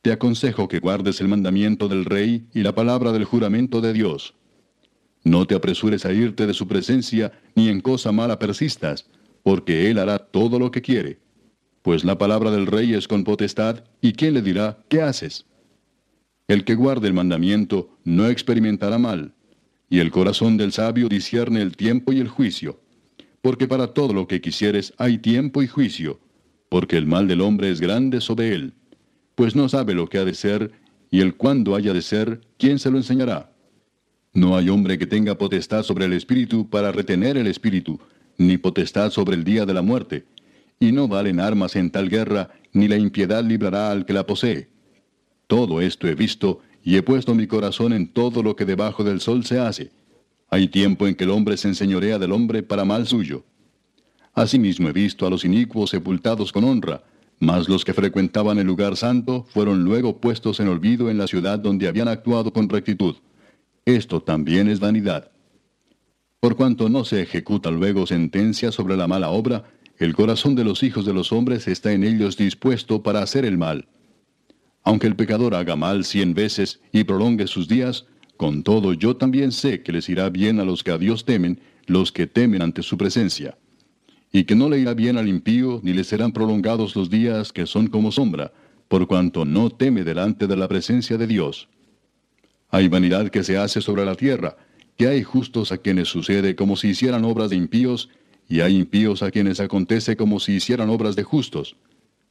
Te 0.00 0.10
aconsejo 0.10 0.66
que 0.66 0.78
guardes 0.78 1.20
el 1.20 1.28
mandamiento 1.28 1.88
del 1.88 2.06
rey 2.06 2.46
y 2.54 2.62
la 2.62 2.74
palabra 2.74 3.12
del 3.12 3.24
juramento 3.24 3.82
de 3.82 3.92
Dios. 3.92 4.34
No 5.24 5.46
te 5.46 5.54
apresures 5.54 6.06
a 6.06 6.12
irte 6.14 6.46
de 6.46 6.54
su 6.54 6.66
presencia, 6.66 7.30
ni 7.54 7.68
en 7.68 7.82
cosa 7.82 8.10
mala 8.10 8.38
persistas, 8.38 9.10
porque 9.42 9.90
él 9.90 9.98
hará 9.98 10.18
todo 10.18 10.58
lo 10.58 10.70
que 10.70 10.80
quiere. 10.80 11.18
Pues 11.82 12.02
la 12.04 12.16
palabra 12.16 12.50
del 12.50 12.66
rey 12.66 12.94
es 12.94 13.08
con 13.08 13.24
potestad, 13.24 13.84
y 14.00 14.12
¿quién 14.12 14.32
le 14.32 14.40
dirá, 14.40 14.78
¿qué 14.88 15.02
haces? 15.02 15.44
El 16.46 16.64
que 16.64 16.76
guarde 16.76 17.08
el 17.08 17.14
mandamiento 17.14 17.98
no 18.04 18.26
experimentará 18.28 18.96
mal, 18.96 19.34
y 19.88 20.00
el 20.00 20.10
corazón 20.10 20.56
del 20.56 20.72
sabio 20.72 21.08
discierne 21.08 21.62
el 21.62 21.76
tiempo 21.76 22.12
y 22.12 22.20
el 22.20 22.28
juicio. 22.28 22.80
Porque 23.40 23.68
para 23.68 23.88
todo 23.88 24.12
lo 24.12 24.26
que 24.26 24.40
quisieres 24.40 24.92
hay 24.98 25.18
tiempo 25.18 25.62
y 25.62 25.68
juicio, 25.68 26.20
porque 26.68 26.96
el 26.96 27.06
mal 27.06 27.28
del 27.28 27.40
hombre 27.40 27.70
es 27.70 27.80
grande 27.80 28.20
sobre 28.20 28.52
él 28.54 28.74
pues 29.38 29.54
no 29.54 29.68
sabe 29.68 29.94
lo 29.94 30.08
que 30.08 30.18
ha 30.18 30.24
de 30.24 30.34
ser, 30.34 30.72
y 31.12 31.20
el 31.20 31.36
cuándo 31.36 31.76
haya 31.76 31.92
de 31.92 32.02
ser, 32.02 32.40
¿quién 32.58 32.80
se 32.80 32.90
lo 32.90 32.96
enseñará? 32.96 33.52
No 34.34 34.56
hay 34.56 34.68
hombre 34.68 34.98
que 34.98 35.06
tenga 35.06 35.38
potestad 35.38 35.84
sobre 35.84 36.06
el 36.06 36.12
espíritu 36.12 36.68
para 36.68 36.90
retener 36.90 37.36
el 37.36 37.46
espíritu, 37.46 38.00
ni 38.36 38.58
potestad 38.58 39.12
sobre 39.12 39.36
el 39.36 39.44
día 39.44 39.64
de 39.64 39.74
la 39.74 39.80
muerte, 39.80 40.24
y 40.80 40.90
no 40.90 41.06
valen 41.06 41.38
armas 41.38 41.76
en 41.76 41.92
tal 41.92 42.08
guerra, 42.08 42.50
ni 42.72 42.88
la 42.88 42.96
impiedad 42.96 43.44
librará 43.44 43.92
al 43.92 44.06
que 44.06 44.12
la 44.12 44.26
posee. 44.26 44.70
Todo 45.46 45.80
esto 45.82 46.08
he 46.08 46.16
visto, 46.16 46.58
y 46.88 46.96
he 46.96 47.02
puesto 47.02 47.34
mi 47.34 47.46
corazón 47.46 47.92
en 47.92 48.08
todo 48.08 48.42
lo 48.42 48.56
que 48.56 48.64
debajo 48.64 49.04
del 49.04 49.20
sol 49.20 49.44
se 49.44 49.58
hace. 49.58 49.90
Hay 50.48 50.68
tiempo 50.68 51.06
en 51.06 51.14
que 51.14 51.24
el 51.24 51.30
hombre 51.30 51.58
se 51.58 51.68
enseñorea 51.68 52.18
del 52.18 52.32
hombre 52.32 52.62
para 52.62 52.86
mal 52.86 53.06
suyo. 53.06 53.44
Asimismo 54.32 54.88
he 54.88 54.94
visto 54.94 55.26
a 55.26 55.30
los 55.30 55.44
inicuos 55.44 55.90
sepultados 55.90 56.50
con 56.50 56.64
honra, 56.64 57.02
Mas 57.40 57.68
los 57.68 57.84
que 57.84 57.92
frecuentaban 57.92 58.58
el 58.58 58.66
lugar 58.66 58.96
santo 58.96 59.46
fueron 59.50 59.84
luego 59.84 60.16
puestos 60.16 60.60
en 60.60 60.68
olvido 60.68 61.10
en 61.10 61.18
la 61.18 61.26
ciudad 61.26 61.58
donde 61.58 61.88
habían 61.88 62.08
actuado 62.08 62.54
con 62.54 62.70
rectitud. 62.70 63.16
Esto 63.84 64.22
también 64.22 64.66
es 64.66 64.80
vanidad. 64.80 65.30
Por 66.40 66.56
cuanto 66.56 66.88
no 66.88 67.04
se 67.04 67.20
ejecuta 67.20 67.70
luego 67.70 68.06
sentencia 68.06 68.72
sobre 68.72 68.96
la 68.96 69.06
mala 69.06 69.28
obra, 69.28 69.64
el 69.98 70.14
corazón 70.14 70.54
de 70.54 70.64
los 70.64 70.82
hijos 70.82 71.04
de 71.04 71.12
los 71.12 71.32
hombres 71.32 71.68
está 71.68 71.92
en 71.92 72.02
ellos 72.02 72.38
dispuesto 72.38 73.02
para 73.02 73.20
hacer 73.20 73.44
el 73.44 73.58
mal. 73.58 73.88
Aunque 74.88 75.06
el 75.06 75.16
pecador 75.16 75.54
haga 75.54 75.76
mal 75.76 76.02
cien 76.02 76.32
veces 76.32 76.80
y 76.92 77.04
prolongue 77.04 77.46
sus 77.46 77.68
días, 77.68 78.06
con 78.38 78.62
todo 78.62 78.94
yo 78.94 79.18
también 79.18 79.52
sé 79.52 79.82
que 79.82 79.92
les 79.92 80.08
irá 80.08 80.30
bien 80.30 80.60
a 80.60 80.64
los 80.64 80.82
que 80.82 80.90
a 80.90 80.96
Dios 80.96 81.26
temen, 81.26 81.60
los 81.84 82.10
que 82.10 82.26
temen 82.26 82.62
ante 82.62 82.82
su 82.82 82.96
presencia 82.96 83.58
y 84.32 84.44
que 84.44 84.54
no 84.54 84.70
le 84.70 84.78
irá 84.78 84.94
bien 84.94 85.18
al 85.18 85.28
impío, 85.28 85.80
ni 85.82 85.92
le 85.92 86.04
serán 86.04 86.32
prolongados 86.32 86.96
los 86.96 87.10
días 87.10 87.52
que 87.52 87.66
son 87.66 87.88
como 87.88 88.10
sombra, 88.10 88.50
por 88.88 89.06
cuanto 89.06 89.44
no 89.44 89.68
teme 89.68 90.04
delante 90.04 90.46
de 90.46 90.56
la 90.56 90.68
presencia 90.68 91.18
de 91.18 91.26
Dios. 91.26 91.68
Hay 92.70 92.88
vanidad 92.88 93.28
que 93.28 93.44
se 93.44 93.58
hace 93.58 93.82
sobre 93.82 94.06
la 94.06 94.14
tierra, 94.14 94.56
que 94.96 95.06
hay 95.06 95.22
justos 95.22 95.70
a 95.70 95.76
quienes 95.76 96.08
sucede 96.08 96.56
como 96.56 96.76
si 96.76 96.88
hicieran 96.88 97.26
obras 97.26 97.50
de 97.50 97.56
impíos, 97.56 98.08
y 98.48 98.60
hay 98.60 98.76
impíos 98.76 99.22
a 99.22 99.30
quienes 99.30 99.60
acontece 99.60 100.16
como 100.16 100.40
si 100.40 100.52
hicieran 100.52 100.88
obras 100.88 101.14
de 101.14 101.24
justos. 101.24 101.76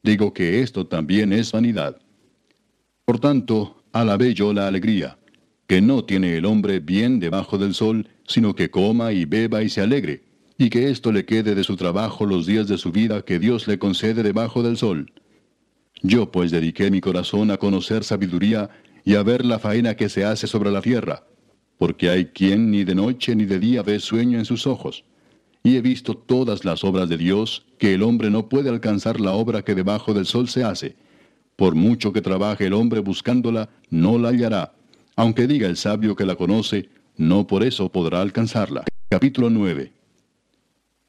Digo 0.02 0.34
que 0.34 0.64
esto 0.64 0.88
también 0.88 1.32
es 1.34 1.52
vanidad. 1.52 2.02
Por 3.08 3.20
tanto, 3.20 3.84
alabé 3.94 4.34
yo 4.34 4.52
la 4.52 4.68
alegría, 4.68 5.18
que 5.66 5.80
no 5.80 6.04
tiene 6.04 6.36
el 6.36 6.46
hombre 6.46 6.82
bien 6.82 7.22
debajo 7.22 7.58
del 7.58 7.74
sol, 7.74 8.10
sino 8.28 8.54
que 8.54 8.70
coma 8.70 9.14
y 9.14 9.24
beba 9.24 9.64
y 9.64 9.70
se 9.70 9.80
alegre 9.80 10.26
y 10.58 10.70
que 10.70 10.90
esto 10.90 11.14
le 11.14 11.24
quede 11.24 11.56
de 11.56 11.64
su 11.64 11.78
trabajo 11.78 12.26
los 12.26 12.46
días 12.46 12.68
de 12.68 12.78
su 12.78 12.92
vida 12.92 13.22
que 13.22 13.40
Dios 13.40 13.66
le 13.66 13.80
concede 13.80 14.24
debajo 14.24 14.62
del 14.62 14.76
sol. 14.76 15.14
Yo 16.04 16.34
pues 16.34 16.52
dediqué 16.52 16.92
mi 16.92 17.00
corazón 17.00 17.50
a 17.50 17.56
conocer 17.56 18.04
sabiduría 18.04 18.72
y 19.06 19.16
a 19.16 19.24
ver 19.24 19.46
la 19.46 19.58
faena 19.58 19.96
que 19.96 20.10
se 20.10 20.26
hace 20.26 20.46
sobre 20.46 20.70
la 20.70 20.82
tierra, 20.82 21.24
porque 21.78 22.10
hay 22.10 22.26
quien 22.26 22.72
ni 22.72 22.84
de 22.84 22.96
noche 22.96 23.38
ni 23.38 23.46
de 23.46 23.60
día 23.60 23.84
ve 23.84 24.00
sueño 24.00 24.38
en 24.38 24.44
sus 24.44 24.68
ojos. 24.68 25.06
Y 25.64 25.78
he 25.78 25.82
visto 25.82 26.14
todas 26.14 26.66
las 26.66 26.84
obras 26.84 27.08
de 27.08 27.16
Dios, 27.16 27.68
que 27.78 27.94
el 27.94 28.04
hombre 28.04 28.30
no 28.30 28.50
puede 28.50 28.68
alcanzar 28.68 29.22
la 29.22 29.32
obra 29.32 29.64
que 29.64 29.76
debajo 29.76 30.14
del 30.14 30.26
sol 30.26 30.50
se 30.50 30.66
hace. 30.66 31.07
Por 31.58 31.74
mucho 31.74 32.14
que 32.14 32.22
trabaje 32.22 32.68
el 32.68 32.74
hombre 32.74 33.00
buscándola, 33.00 33.68
no 33.90 34.20
la 34.20 34.30
hallará. 34.30 34.74
Aunque 35.16 35.48
diga 35.48 35.68
el 35.68 35.76
sabio 35.76 36.16
que 36.16 36.24
la 36.24 36.36
conoce, 36.36 36.90
no 37.18 37.48
por 37.48 37.64
eso 37.64 37.92
podrá 37.92 38.22
alcanzarla. 38.22 38.86
Capítulo 39.10 39.50
9 39.50 39.92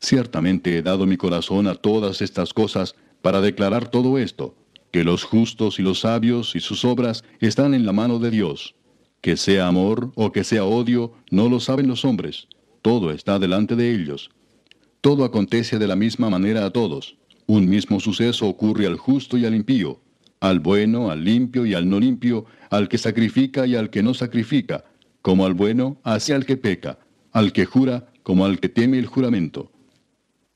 Ciertamente 0.01 0.79
he 0.79 0.83
dado 0.83 1.05
mi 1.05 1.19
corazón 1.19 1.67
a 1.67 1.75
todas 1.75 2.23
estas 2.23 2.55
cosas 2.55 2.95
para 3.21 3.43
declarar 3.43 3.89
todo 3.89 4.17
esto, 4.17 4.57
que 4.91 5.05
los 5.05 5.23
justos 5.23 5.79
y 5.79 5.83
los 5.83 6.01
sabios 6.01 6.57
y 6.57 6.61
sus 6.61 6.83
obras 6.87 7.25
están 7.41 7.75
en 7.75 7.85
la 7.85 7.93
mano 7.93 8.19
de 8.19 8.31
Dios. 8.31 8.75
Que 9.21 9.37
sea 9.37 9.67
amor 9.67 10.13
o 10.15 10.33
que 10.33 10.45
sea 10.45 10.65
odio, 10.65 11.13
no 11.31 11.51
lo 11.51 11.61
saben 11.61 11.89
los 11.89 12.07
hombres, 12.07 12.49
todo 12.81 13.11
está 13.11 13.39
delante 13.39 13.77
de 13.77 13.93
ellos. 13.93 14.31
Todo 15.03 15.25
acontece 15.25 15.79
de 15.79 15.89
la 15.89 15.97
misma 15.97 16.31
manera 16.31 16.65
a 16.65 16.71
todos. 16.71 17.19
Un 17.47 17.69
mismo 17.69 18.01
suceso 18.01 18.47
ocurre 18.47 18.87
al 18.87 18.97
justo 18.97 19.37
y 19.37 19.45
al 19.45 19.55
impío, 19.55 20.01
al 20.41 20.61
bueno, 20.61 21.11
al 21.11 21.25
limpio 21.25 21.67
y 21.67 21.75
al 21.75 21.89
no 21.89 21.99
limpio, 21.99 22.45
al 22.71 22.89
que 22.89 22.99
sacrifica 22.99 23.67
y 23.67 23.75
al 23.75 23.91
que 23.91 24.03
no 24.03 24.15
sacrifica, 24.15 24.85
como 25.23 25.47
al 25.47 25.55
bueno, 25.55 25.99
así 26.05 26.33
al 26.33 26.47
que 26.47 26.57
peca, 26.57 26.99
al 27.33 27.53
que 27.53 27.65
jura, 27.65 28.07
como 28.23 28.45
al 28.45 28.61
que 28.61 28.69
teme 28.69 28.99
el 28.99 29.07
juramento. 29.07 29.71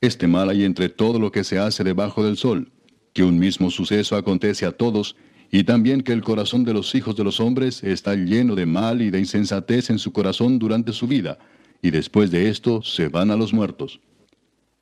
Este 0.01 0.27
mal 0.27 0.49
hay 0.49 0.63
entre 0.63 0.89
todo 0.89 1.19
lo 1.19 1.31
que 1.31 1.43
se 1.43 1.59
hace 1.59 1.83
debajo 1.83 2.23
del 2.23 2.37
sol, 2.37 2.71
que 3.13 3.23
un 3.23 3.39
mismo 3.39 3.69
suceso 3.71 4.15
acontece 4.15 4.65
a 4.65 4.71
todos, 4.71 5.15
y 5.51 5.63
también 5.63 6.01
que 6.01 6.13
el 6.13 6.23
corazón 6.23 6.63
de 6.63 6.73
los 6.73 6.95
hijos 6.95 7.15
de 7.15 7.23
los 7.23 7.39
hombres 7.39 7.83
está 7.83 8.15
lleno 8.15 8.55
de 8.55 8.65
mal 8.65 9.01
y 9.01 9.11
de 9.11 9.19
insensatez 9.19 9.89
en 9.89 9.99
su 9.99 10.11
corazón 10.11 10.57
durante 10.59 10.93
su 10.93 11.07
vida, 11.07 11.37
y 11.81 11.91
después 11.91 12.31
de 12.31 12.49
esto 12.49 12.81
se 12.81 13.07
van 13.09 13.29
a 13.29 13.35
los 13.35 13.53
muertos. 13.53 13.99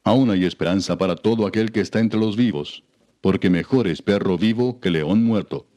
Aún 0.03 0.29
hay 0.31 0.45
esperanza 0.45 0.97
para 0.97 1.15
todo 1.15 1.45
aquel 1.45 1.71
que 1.71 1.81
está 1.81 1.99
entre 1.99 2.19
los 2.19 2.35
vivos, 2.35 2.83
porque 3.21 3.49
mejor 3.49 3.87
es 3.87 4.01
perro 4.01 4.37
vivo 4.37 4.79
que 4.79 4.89
león 4.89 5.23
muerto. 5.23 5.67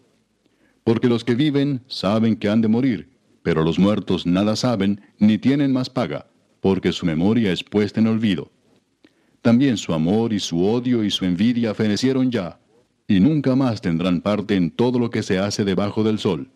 Porque 0.83 1.09
los 1.09 1.25
que 1.25 1.35
viven 1.35 1.83
saben 1.87 2.37
que 2.37 2.49
han 2.49 2.63
de 2.63 2.69
morir, 2.69 3.11
pero 3.43 3.63
los 3.63 3.79
muertos 3.79 4.27
nada 4.27 4.57
saben 4.57 5.01
ni 5.19 5.39
tienen 5.39 5.73
más 5.73 5.91
paga, 5.91 6.27
porque 6.61 6.93
su 6.93 7.07
memoria 7.07 7.53
es 7.53 7.63
puesta 7.63 8.01
en 8.01 8.07
olvido. 8.07 8.51
También 9.43 9.77
su 9.77 9.93
amor 9.93 10.33
y 10.33 10.41
su 10.41 10.65
odio 10.65 11.05
y 11.05 11.11
su 11.11 11.27
envidia 11.27 11.75
fenecieron 11.75 12.31
ya, 12.31 12.59
y 13.07 13.21
nunca 13.21 13.55
más 13.55 13.83
tendrán 13.83 14.23
parte 14.23 14.57
en 14.57 14.71
todo 14.71 14.99
lo 14.99 15.11
que 15.11 15.23
se 15.23 15.39
hace 15.39 15.65
debajo 15.65 16.03
del 16.03 16.19
sol. 16.19 16.51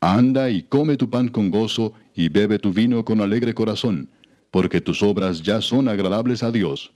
Anda 0.00 0.50
y 0.50 0.62
come 0.62 0.96
tu 0.96 1.08
pan 1.08 1.28
con 1.28 1.50
gozo 1.50 1.94
y 2.14 2.28
bebe 2.28 2.58
tu 2.58 2.72
vino 2.72 3.04
con 3.04 3.20
alegre 3.20 3.54
corazón, 3.54 4.10
porque 4.50 4.80
tus 4.80 5.02
obras 5.02 5.42
ya 5.42 5.60
son 5.60 5.88
agradables 5.88 6.42
a 6.42 6.52
Dios. 6.52 6.92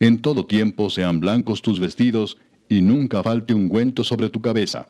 En 0.00 0.20
todo 0.20 0.44
tiempo 0.44 0.90
sean 0.90 1.20
blancos 1.20 1.62
tus 1.62 1.78
vestidos, 1.78 2.36
y 2.68 2.82
nunca 2.82 3.22
falte 3.22 3.54
ungüento 3.54 4.02
sobre 4.04 4.28
tu 4.28 4.40
cabeza. 4.40 4.88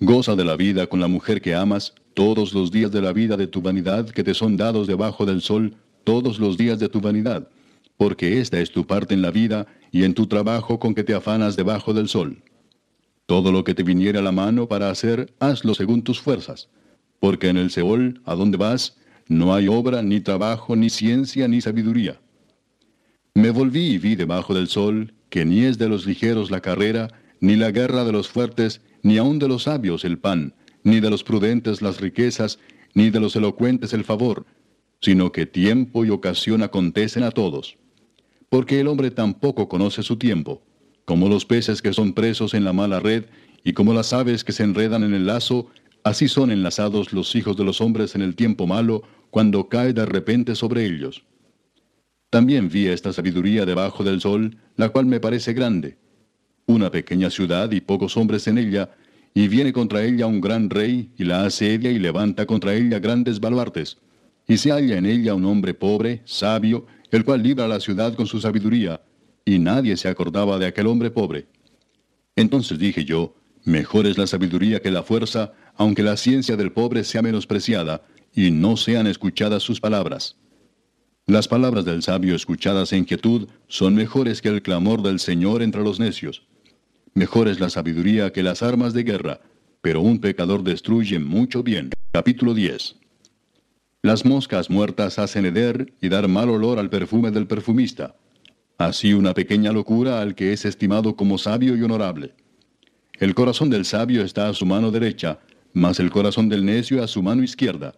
Goza 0.00 0.34
de 0.36 0.44
la 0.44 0.56
vida 0.56 0.86
con 0.86 1.00
la 1.00 1.08
mujer 1.08 1.40
que 1.40 1.54
amas, 1.54 1.94
todos 2.14 2.52
los 2.52 2.70
días 2.70 2.90
de 2.90 3.02
la 3.02 3.12
vida 3.12 3.36
de 3.36 3.46
tu 3.46 3.60
vanidad 3.62 4.08
que 4.10 4.24
te 4.24 4.34
son 4.34 4.56
dados 4.56 4.86
debajo 4.86 5.24
del 5.26 5.40
sol, 5.42 5.76
todos 6.04 6.38
los 6.38 6.56
días 6.56 6.78
de 6.78 6.88
tu 6.88 7.00
vanidad 7.00 7.48
porque 7.96 8.40
esta 8.40 8.60
es 8.60 8.70
tu 8.70 8.86
parte 8.86 9.14
en 9.14 9.22
la 9.22 9.30
vida 9.30 9.66
y 9.90 10.04
en 10.04 10.14
tu 10.14 10.26
trabajo 10.26 10.78
con 10.78 10.94
que 10.94 11.04
te 11.04 11.14
afanas 11.14 11.56
debajo 11.56 11.94
del 11.94 12.08
sol. 12.08 12.42
Todo 13.26 13.50
lo 13.52 13.64
que 13.64 13.74
te 13.74 13.82
viniera 13.82 14.20
a 14.20 14.22
la 14.22 14.32
mano 14.32 14.68
para 14.68 14.90
hacer, 14.90 15.34
hazlo 15.40 15.74
según 15.74 16.02
tus 16.02 16.20
fuerzas, 16.20 16.68
porque 17.18 17.48
en 17.48 17.56
el 17.56 17.70
Seol, 17.70 18.20
a 18.24 18.34
donde 18.34 18.58
vas, 18.58 18.96
no 19.28 19.54
hay 19.54 19.66
obra, 19.66 20.02
ni 20.02 20.20
trabajo, 20.20 20.76
ni 20.76 20.90
ciencia, 20.90 21.48
ni 21.48 21.60
sabiduría. 21.60 22.20
Me 23.36 23.50
volví 23.50 23.90
y 23.90 23.98
vi 23.98 24.16
debajo 24.16 24.52
del 24.52 24.66
sol 24.66 25.14
que 25.30 25.44
ni 25.44 25.62
es 25.64 25.78
de 25.78 25.88
los 25.88 26.06
ligeros 26.06 26.50
la 26.50 26.60
carrera, 26.60 27.08
ni 27.38 27.54
la 27.54 27.70
guerra 27.70 28.04
de 28.04 28.10
los 28.10 28.28
fuertes, 28.28 28.80
ni 29.02 29.18
aun 29.18 29.38
de 29.38 29.46
los 29.46 29.62
sabios 29.62 30.04
el 30.04 30.18
pan, 30.18 30.54
ni 30.82 30.98
de 30.98 31.10
los 31.10 31.22
prudentes 31.22 31.82
las 31.82 32.00
riquezas, 32.00 32.58
ni 32.94 33.10
de 33.10 33.20
los 33.20 33.36
elocuentes 33.36 33.92
el 33.92 34.02
favor, 34.02 34.44
sino 35.00 35.30
que 35.30 35.46
tiempo 35.46 36.04
y 36.04 36.10
ocasión 36.10 36.62
acontecen 36.62 37.22
a 37.22 37.30
todos 37.30 37.78
porque 38.48 38.80
el 38.80 38.88
hombre 38.88 39.10
tampoco 39.10 39.68
conoce 39.68 40.02
su 40.02 40.16
tiempo, 40.16 40.62
como 41.04 41.28
los 41.28 41.44
peces 41.44 41.82
que 41.82 41.92
son 41.92 42.12
presos 42.12 42.54
en 42.54 42.64
la 42.64 42.72
mala 42.72 43.00
red, 43.00 43.24
y 43.64 43.72
como 43.72 43.92
las 43.92 44.12
aves 44.12 44.44
que 44.44 44.52
se 44.52 44.62
enredan 44.62 45.02
en 45.02 45.14
el 45.14 45.26
lazo, 45.26 45.66
así 46.04 46.28
son 46.28 46.50
enlazados 46.50 47.12
los 47.12 47.34
hijos 47.34 47.56
de 47.56 47.64
los 47.64 47.80
hombres 47.80 48.14
en 48.14 48.22
el 48.22 48.36
tiempo 48.36 48.66
malo, 48.66 49.02
cuando 49.30 49.68
cae 49.68 49.92
de 49.92 50.06
repente 50.06 50.54
sobre 50.54 50.86
ellos. 50.86 51.24
También 52.30 52.68
vi 52.68 52.88
esta 52.88 53.12
sabiduría 53.12 53.64
debajo 53.64 54.02
del 54.02 54.20
sol, 54.20 54.56
la 54.76 54.88
cual 54.88 55.06
me 55.06 55.20
parece 55.20 55.52
grande. 55.52 55.96
Una 56.66 56.90
pequeña 56.90 57.30
ciudad 57.30 57.70
y 57.70 57.80
pocos 57.80 58.16
hombres 58.16 58.46
en 58.48 58.58
ella, 58.58 58.90
y 59.32 59.48
viene 59.48 59.72
contra 59.72 60.02
ella 60.02 60.26
un 60.26 60.40
gran 60.40 60.68
rey, 60.70 61.10
y 61.16 61.24
la 61.24 61.44
asedia 61.44 61.90
y 61.90 61.98
levanta 61.98 62.46
contra 62.46 62.74
ella 62.74 62.98
grandes 62.98 63.38
baluartes. 63.38 63.98
Y 64.48 64.56
se 64.56 64.70
halla 64.70 64.96
en 64.96 65.06
ella 65.06 65.34
un 65.34 65.44
hombre 65.44 65.74
pobre, 65.74 66.22
sabio, 66.24 66.86
el 67.10 67.24
cual 67.24 67.42
libra 67.42 67.68
la 67.68 67.80
ciudad 67.80 68.14
con 68.14 68.26
su 68.26 68.40
sabiduría, 68.40 69.00
y 69.44 69.58
nadie 69.58 69.96
se 69.96 70.08
acordaba 70.08 70.58
de 70.58 70.66
aquel 70.66 70.88
hombre 70.88 71.10
pobre. 71.10 71.46
Entonces 72.34 72.78
dije 72.78 73.04
yo, 73.04 73.34
mejor 73.64 74.06
es 74.06 74.18
la 74.18 74.26
sabiduría 74.26 74.80
que 74.80 74.90
la 74.90 75.02
fuerza, 75.02 75.52
aunque 75.76 76.02
la 76.02 76.16
ciencia 76.16 76.56
del 76.56 76.72
pobre 76.72 77.04
sea 77.04 77.22
menospreciada, 77.22 78.02
y 78.34 78.50
no 78.50 78.76
sean 78.76 79.06
escuchadas 79.06 79.62
sus 79.62 79.80
palabras. 79.80 80.36
Las 81.26 81.48
palabras 81.48 81.84
del 81.84 82.02
sabio 82.02 82.34
escuchadas 82.34 82.92
en 82.92 83.04
quietud 83.04 83.48
son 83.68 83.94
mejores 83.94 84.42
que 84.42 84.48
el 84.48 84.62
clamor 84.62 85.02
del 85.02 85.18
Señor 85.18 85.62
entre 85.62 85.82
los 85.82 85.98
necios. 85.98 86.42
Mejor 87.14 87.48
es 87.48 87.58
la 87.60 87.70
sabiduría 87.70 88.32
que 88.32 88.42
las 88.42 88.62
armas 88.62 88.92
de 88.92 89.02
guerra, 89.02 89.40
pero 89.80 90.00
un 90.00 90.20
pecador 90.20 90.62
destruye 90.62 91.18
mucho 91.18 91.62
bien. 91.62 91.90
Capítulo 92.12 92.54
10 92.54 92.96
las 94.06 94.24
moscas 94.24 94.70
muertas 94.70 95.18
hacen 95.18 95.46
heder 95.46 95.92
y 96.00 96.08
dar 96.08 96.28
mal 96.28 96.48
olor 96.48 96.78
al 96.78 96.90
perfume 96.90 97.32
del 97.32 97.48
perfumista. 97.48 98.14
Así 98.78 99.14
una 99.14 99.34
pequeña 99.34 99.72
locura 99.72 100.20
al 100.20 100.36
que 100.36 100.52
es 100.52 100.64
estimado 100.64 101.16
como 101.16 101.38
sabio 101.38 101.76
y 101.76 101.82
honorable. 101.82 102.32
El 103.18 103.34
corazón 103.34 103.68
del 103.68 103.84
sabio 103.84 104.22
está 104.22 104.48
a 104.48 104.54
su 104.54 104.64
mano 104.64 104.92
derecha, 104.92 105.40
mas 105.72 105.98
el 105.98 106.12
corazón 106.12 106.48
del 106.48 106.64
necio 106.64 107.02
a 107.02 107.08
su 107.08 107.20
mano 107.20 107.42
izquierda. 107.42 107.96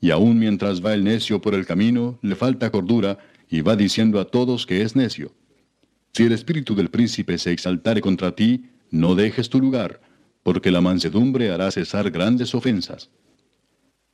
Y 0.00 0.10
aun 0.10 0.38
mientras 0.38 0.84
va 0.84 0.94
el 0.94 1.04
necio 1.04 1.40
por 1.40 1.54
el 1.54 1.66
camino, 1.66 2.18
le 2.22 2.36
falta 2.36 2.70
cordura, 2.70 3.18
y 3.50 3.62
va 3.62 3.76
diciendo 3.76 4.20
a 4.20 4.26
todos 4.26 4.66
que 4.66 4.82
es 4.82 4.94
necio. 4.94 5.32
Si 6.12 6.24
el 6.24 6.32
espíritu 6.32 6.74
del 6.74 6.90
príncipe 6.90 7.38
se 7.38 7.52
exaltare 7.52 8.00
contra 8.00 8.34
ti, 8.34 8.66
no 8.90 9.14
dejes 9.14 9.48
tu 9.48 9.60
lugar, 9.60 10.00
porque 10.42 10.70
la 10.70 10.80
mansedumbre 10.80 11.50
hará 11.50 11.70
cesar 11.70 12.10
grandes 12.10 12.54
ofensas. 12.54 13.10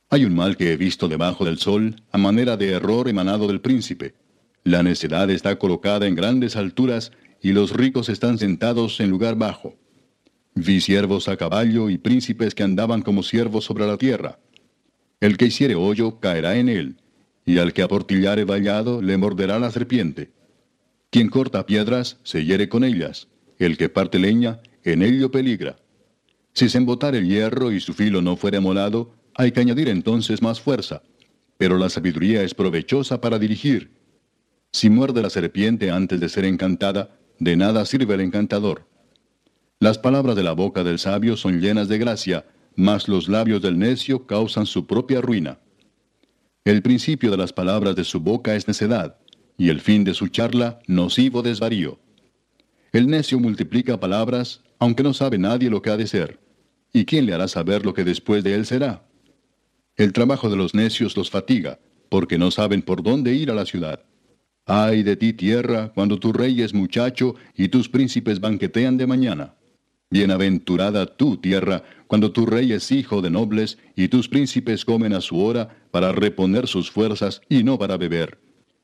Hay 0.09 0.25
un 0.25 0.35
mal 0.35 0.55
que 0.55 0.71
he 0.71 0.77
visto 0.77 1.07
debajo 1.07 1.45
del 1.45 1.57
sol, 1.57 1.95
a 2.11 2.17
manera 2.17 2.57
de 2.57 2.71
error 2.71 3.09
emanado 3.09 3.47
del 3.47 3.61
príncipe. 3.61 4.13
La 4.63 4.83
necedad 4.83 5.29
está 5.29 5.57
colocada 5.57 6.07
en 6.07 6.15
grandes 6.15 6.55
alturas, 6.55 7.11
y 7.41 7.53
los 7.53 7.71
ricos 7.71 8.09
están 8.09 8.37
sentados 8.37 8.99
en 8.99 9.09
lugar 9.09 9.35
bajo. 9.35 9.75
Vi 10.55 10.79
siervos 10.79 11.27
a 11.27 11.37
caballo 11.37 11.89
y 11.89 11.97
príncipes 11.97 12.55
que 12.55 12.63
andaban 12.63 13.01
como 13.01 13.23
siervos 13.23 13.65
sobre 13.65 13.85
la 13.85 13.97
tierra. 13.97 14.39
El 15.19 15.37
que 15.37 15.45
hiciere 15.45 15.75
hoyo 15.75 16.19
caerá 16.19 16.55
en 16.57 16.69
él, 16.69 16.97
y 17.45 17.59
al 17.59 17.73
que 17.73 17.81
aportillare 17.81 18.43
vallado 18.43 19.01
le 19.01 19.17
morderá 19.17 19.59
la 19.59 19.71
serpiente. 19.71 20.31
Quien 21.09 21.29
corta 21.29 21.65
piedras 21.65 22.17
se 22.23 22.43
hiere 22.43 22.67
con 22.67 22.83
ellas, 22.83 23.27
el 23.57 23.77
que 23.77 23.89
parte 23.89 24.19
leña 24.19 24.59
en 24.83 25.01
ello 25.01 25.31
peligra. 25.31 25.77
Si 26.53 26.69
se 26.69 26.77
embotare 26.77 27.19
el 27.19 27.27
hierro 27.27 27.71
y 27.71 27.79
su 27.79 27.93
filo 27.93 28.21
no 28.21 28.35
fuere 28.35 28.59
molado, 28.59 29.13
hay 29.33 29.51
que 29.51 29.59
añadir 29.59 29.89
entonces 29.89 30.41
más 30.41 30.61
fuerza. 30.61 31.03
Pero 31.57 31.77
la 31.77 31.89
sabiduría 31.89 32.43
es 32.43 32.53
provechosa 32.53 33.21
para 33.21 33.39
dirigir. 33.39 33.91
Si 34.71 34.89
muerde 34.89 35.21
la 35.21 35.29
serpiente 35.29 35.91
antes 35.91 36.19
de 36.19 36.29
ser 36.29 36.45
encantada, 36.45 37.17
de 37.39 37.55
nada 37.55 37.85
sirve 37.85 38.13
el 38.15 38.21
encantador. 38.21 38.87
Las 39.79 39.97
palabras 39.97 40.35
de 40.35 40.43
la 40.43 40.53
boca 40.53 40.83
del 40.83 40.99
sabio 40.99 41.37
son 41.37 41.59
llenas 41.59 41.87
de 41.87 41.97
gracia, 41.97 42.45
mas 42.75 43.07
los 43.07 43.27
labios 43.27 43.61
del 43.61 43.77
necio 43.77 44.25
causan 44.25 44.65
su 44.65 44.85
propia 44.85 45.21
ruina. 45.21 45.59
El 46.63 46.81
principio 46.81 47.31
de 47.31 47.37
las 47.37 47.53
palabras 47.53 47.95
de 47.95 48.03
su 48.03 48.19
boca 48.19 48.55
es 48.55 48.67
necedad, 48.67 49.17
y 49.57 49.69
el 49.69 49.81
fin 49.81 50.03
de 50.03 50.13
su 50.13 50.27
charla 50.27 50.79
nocivo 50.87 51.41
desvarío. 51.41 51.99
El 52.91 53.07
necio 53.07 53.39
multiplica 53.39 53.99
palabras, 53.99 54.61
aunque 54.79 55.03
no 55.03 55.13
sabe 55.13 55.37
nadie 55.37 55.69
lo 55.69 55.81
que 55.81 55.89
ha 55.89 55.97
de 55.97 56.07
ser. 56.07 56.39
¿Y 56.93 57.05
quién 57.05 57.25
le 57.25 57.33
hará 57.33 57.47
saber 57.47 57.85
lo 57.85 57.93
que 57.93 58.03
después 58.03 58.43
de 58.43 58.55
él 58.55 58.65
será? 58.65 59.05
El 59.95 60.13
trabajo 60.13 60.49
de 60.49 60.55
los 60.55 60.73
necios 60.73 61.15
los 61.15 61.29
fatiga, 61.29 61.79
porque 62.09 62.37
no 62.37 62.51
saben 62.51 62.81
por 62.81 63.03
dónde 63.03 63.33
ir 63.33 63.51
a 63.51 63.53
la 63.53 63.65
ciudad. 63.65 64.03
Ay 64.65 65.03
de 65.03 65.15
ti 65.15 65.33
tierra, 65.33 65.91
cuando 65.93 66.19
tu 66.19 66.33
rey 66.33 66.61
es 66.61 66.73
muchacho 66.73 67.35
y 67.55 67.67
tus 67.67 67.87
príncipes 67.87 68.39
banquetean 68.39 68.97
de 68.97 69.07
mañana. 69.07 69.55
Bienaventurada 70.09 71.05
tú, 71.05 71.37
tierra, 71.37 71.83
cuando 72.07 72.31
tu 72.31 72.45
rey 72.45 72.71
es 72.71 72.91
hijo 72.91 73.21
de 73.21 73.29
nobles 73.29 73.77
y 73.95 74.07
tus 74.07 74.29
príncipes 74.29 74.85
comen 74.85 75.13
a 75.13 75.21
su 75.21 75.39
hora 75.39 75.77
para 75.91 76.11
reponer 76.11 76.67
sus 76.67 76.91
fuerzas 76.91 77.41
y 77.49 77.63
no 77.63 77.77
para 77.79 77.97
beber. 77.97 78.39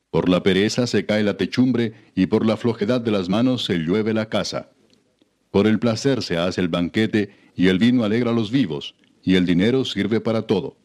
Por 0.10 0.28
la 0.28 0.44
pereza 0.44 0.88
se 0.88 1.06
cae 1.06 1.24
la 1.24 1.38
techumbre 1.38 1.94
y 2.16 2.26
por 2.26 2.46
la 2.46 2.58
flojedad 2.58 3.02
de 3.02 3.12
las 3.12 3.30
manos 3.30 3.64
se 3.64 3.78
llueve 3.78 4.14
la 4.14 4.28
casa. 4.28 4.72
Por 5.52 5.68
el 5.68 5.80
placer 5.80 6.22
se 6.22 6.38
hace 6.38 6.62
el 6.62 6.68
banquete 6.68 7.36
y 7.56 7.68
el 7.68 7.80
vino 7.80 8.04
alegra 8.04 8.32
a 8.32 8.34
los 8.34 8.52
vivos 8.52 8.96
y 9.24 9.36
el 9.36 9.46
dinero 9.46 9.86
sirve 9.86 10.20
para 10.20 10.44
todo. 10.44 10.78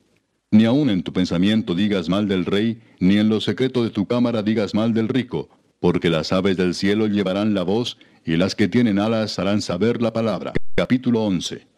Ni 0.51 0.65
aun 0.65 0.91
en 0.91 1.03
tu 1.03 1.13
pensamiento 1.13 1.75
digas 1.75 2.09
mal 2.09 2.29
del 2.29 2.45
rey, 2.45 2.81
ni 3.01 3.17
en 3.17 3.29
lo 3.29 3.41
secreto 3.41 3.83
de 3.83 3.91
tu 3.91 4.07
cámara 4.07 4.43
digas 4.43 4.75
mal 4.75 4.95
del 4.95 5.09
rico, 5.09 5.49
porque 5.81 6.09
las 6.09 6.33
aves 6.33 6.57
del 6.57 6.75
cielo 6.75 7.09
llevarán 7.09 7.53
la 7.53 7.63
voz 7.63 7.99
y 8.25 8.37
las 8.37 8.55
que 8.55 8.69
tienen 8.69 8.99
alas 8.99 9.39
harán 9.39 9.61
saber 9.61 10.01
la 10.03 10.13
palabra. 10.13 10.53
Capítulo 10.77 11.25
11. 11.25 11.76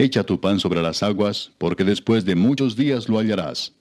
Echa 0.00 0.22
tu 0.22 0.40
pan 0.40 0.60
sobre 0.60 0.80
las 0.80 1.02
aguas, 1.02 1.50
porque 1.58 1.82
después 1.82 2.24
de 2.24 2.36
muchos 2.36 2.76
días 2.76 3.08
lo 3.08 3.18
hallarás. 3.18 3.72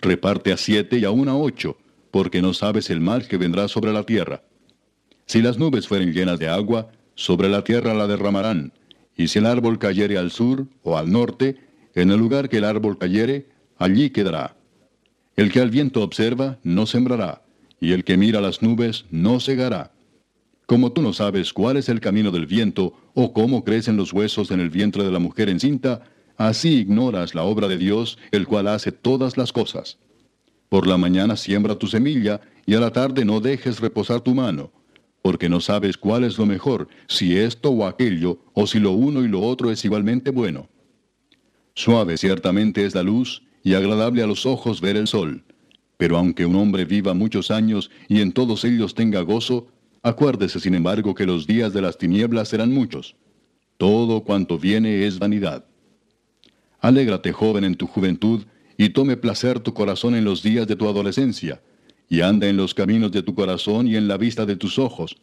Reparte 0.00 0.52
a 0.52 0.56
siete 0.56 0.98
y 0.98 1.04
aún 1.04 1.28
a 1.28 1.36
ocho, 1.36 1.76
porque 2.10 2.42
no 2.42 2.52
sabes 2.52 2.90
el 2.90 3.00
mal 3.00 3.28
que 3.28 3.36
vendrá 3.36 3.68
sobre 3.68 3.92
la 3.92 4.02
tierra. 4.02 4.42
Si 5.26 5.40
las 5.40 5.58
nubes 5.58 5.86
fueren 5.86 6.12
llenas 6.12 6.40
de 6.40 6.48
agua, 6.48 6.90
sobre 7.14 7.48
la 7.48 7.62
tierra 7.62 7.94
la 7.94 8.08
derramarán, 8.08 8.72
y 9.16 9.28
si 9.28 9.38
el 9.38 9.46
árbol 9.46 9.78
cayere 9.78 10.18
al 10.18 10.32
sur 10.32 10.66
o 10.82 10.98
al 10.98 11.12
norte, 11.12 11.60
en 11.94 12.10
el 12.10 12.18
lugar 12.18 12.48
que 12.48 12.56
el 12.56 12.64
árbol 12.64 12.98
cayere, 12.98 13.46
allí 13.78 14.10
quedará. 14.10 14.56
El 15.36 15.52
que 15.52 15.60
al 15.60 15.70
viento 15.70 16.02
observa, 16.02 16.58
no 16.64 16.86
sembrará, 16.86 17.42
y 17.78 17.92
el 17.92 18.02
que 18.02 18.16
mira 18.16 18.40
las 18.40 18.62
nubes, 18.62 19.04
no 19.12 19.38
cegará. 19.38 19.91
Como 20.72 20.90
tú 20.90 21.02
no 21.02 21.12
sabes 21.12 21.52
cuál 21.52 21.76
es 21.76 21.90
el 21.90 22.00
camino 22.00 22.30
del 22.30 22.46
viento, 22.46 22.94
o 23.12 23.34
cómo 23.34 23.62
crecen 23.62 23.98
los 23.98 24.14
huesos 24.14 24.50
en 24.50 24.58
el 24.58 24.70
vientre 24.70 25.04
de 25.04 25.10
la 25.10 25.18
mujer 25.18 25.50
encinta, 25.50 26.00
así 26.38 26.78
ignoras 26.78 27.34
la 27.34 27.42
obra 27.42 27.68
de 27.68 27.76
Dios, 27.76 28.16
el 28.30 28.46
cual 28.46 28.68
hace 28.68 28.90
todas 28.90 29.36
las 29.36 29.52
cosas. 29.52 29.98
Por 30.70 30.86
la 30.86 30.96
mañana 30.96 31.36
siembra 31.36 31.74
tu 31.74 31.88
semilla, 31.88 32.40
y 32.64 32.72
a 32.72 32.80
la 32.80 32.90
tarde 32.90 33.26
no 33.26 33.40
dejes 33.40 33.80
reposar 33.80 34.22
tu 34.22 34.34
mano, 34.34 34.72
porque 35.20 35.50
no 35.50 35.60
sabes 35.60 35.98
cuál 35.98 36.24
es 36.24 36.38
lo 36.38 36.46
mejor, 36.46 36.88
si 37.06 37.36
esto 37.36 37.68
o 37.68 37.84
aquello, 37.86 38.38
o 38.54 38.66
si 38.66 38.78
lo 38.80 38.92
uno 38.92 39.22
y 39.22 39.28
lo 39.28 39.42
otro 39.42 39.70
es 39.70 39.84
igualmente 39.84 40.30
bueno. 40.30 40.70
Suave 41.74 42.16
ciertamente 42.16 42.86
es 42.86 42.94
la 42.94 43.02
luz, 43.02 43.42
y 43.62 43.74
agradable 43.74 44.22
a 44.22 44.26
los 44.26 44.46
ojos 44.46 44.80
ver 44.80 44.96
el 44.96 45.06
sol. 45.06 45.44
Pero 45.98 46.16
aunque 46.16 46.46
un 46.46 46.56
hombre 46.56 46.86
viva 46.86 47.12
muchos 47.12 47.50
años 47.50 47.90
y 48.08 48.22
en 48.22 48.32
todos 48.32 48.64
ellos 48.64 48.94
tenga 48.94 49.20
gozo, 49.20 49.68
acuérdese 50.02 50.60
sin 50.60 50.74
embargo 50.74 51.14
que 51.14 51.26
los 51.26 51.46
días 51.46 51.72
de 51.72 51.82
las 51.82 51.98
tinieblas 51.98 52.48
serán 52.48 52.72
muchos. 52.72 53.16
Todo 53.76 54.22
cuanto 54.22 54.58
viene 54.58 55.06
es 55.06 55.18
vanidad. 55.18 55.64
Alégrate 56.80 57.32
joven 57.32 57.64
en 57.64 57.76
tu 57.76 57.86
juventud, 57.86 58.44
y 58.76 58.88
tome 58.90 59.16
placer 59.16 59.60
tu 59.60 59.74
corazón 59.74 60.14
en 60.14 60.24
los 60.24 60.42
días 60.42 60.66
de 60.66 60.76
tu 60.76 60.88
adolescencia, 60.88 61.62
y 62.08 62.20
anda 62.20 62.48
en 62.48 62.56
los 62.56 62.74
caminos 62.74 63.12
de 63.12 63.22
tu 63.22 63.34
corazón 63.34 63.86
y 63.86 63.96
en 63.96 64.08
la 64.08 64.16
vista 64.16 64.44
de 64.46 64.56
tus 64.56 64.78
ojos, 64.78 65.16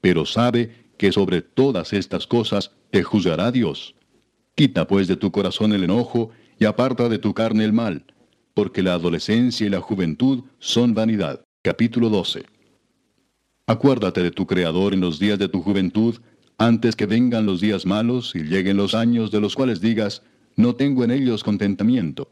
pero 0.00 0.26
sabe 0.26 0.72
que 0.98 1.12
sobre 1.12 1.42
todas 1.42 1.92
estas 1.92 2.26
cosas 2.26 2.72
te 2.90 3.02
juzgará 3.02 3.52
Dios. 3.52 3.94
Quita 4.54 4.86
pues 4.86 5.06
de 5.06 5.16
tu 5.16 5.30
corazón 5.30 5.72
el 5.72 5.84
enojo, 5.84 6.30
y 6.58 6.64
aparta 6.64 7.08
de 7.08 7.18
tu 7.18 7.34
carne 7.34 7.64
el 7.64 7.72
mal, 7.72 8.04
porque 8.54 8.82
la 8.82 8.94
adolescencia 8.94 9.66
y 9.66 9.70
la 9.70 9.80
juventud 9.80 10.44
son 10.58 10.94
vanidad. 10.94 11.42
Capítulo 11.62 12.08
12. 12.08 12.53
Acuérdate 13.66 14.22
de 14.22 14.30
tu 14.30 14.46
Creador 14.46 14.94
en 14.94 15.00
los 15.00 15.18
días 15.18 15.38
de 15.38 15.48
tu 15.48 15.62
juventud, 15.62 16.16
antes 16.58 16.96
que 16.96 17.06
vengan 17.06 17.46
los 17.46 17.60
días 17.60 17.86
malos 17.86 18.34
y 18.34 18.40
lleguen 18.40 18.76
los 18.76 18.94
años 18.94 19.30
de 19.30 19.40
los 19.40 19.54
cuales 19.54 19.80
digas, 19.80 20.22
no 20.56 20.74
tengo 20.74 21.02
en 21.02 21.10
ellos 21.10 21.42
contentamiento 21.42 22.30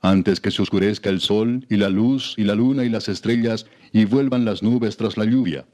antes 0.00 0.40
que 0.40 0.50
se 0.50 0.62
oscurezca 0.62 1.10
el 1.10 1.20
sol 1.20 1.66
y 1.68 1.76
la 1.76 1.88
luz 1.88 2.34
y 2.36 2.44
la 2.44 2.54
luna 2.54 2.84
y 2.84 2.88
las 2.88 3.08
estrellas 3.08 3.66
y 3.92 4.04
vuelvan 4.04 4.44
las 4.44 4.62
nubes 4.62 4.96
tras 4.96 5.16
la 5.16 5.24
lluvia, 5.24 5.66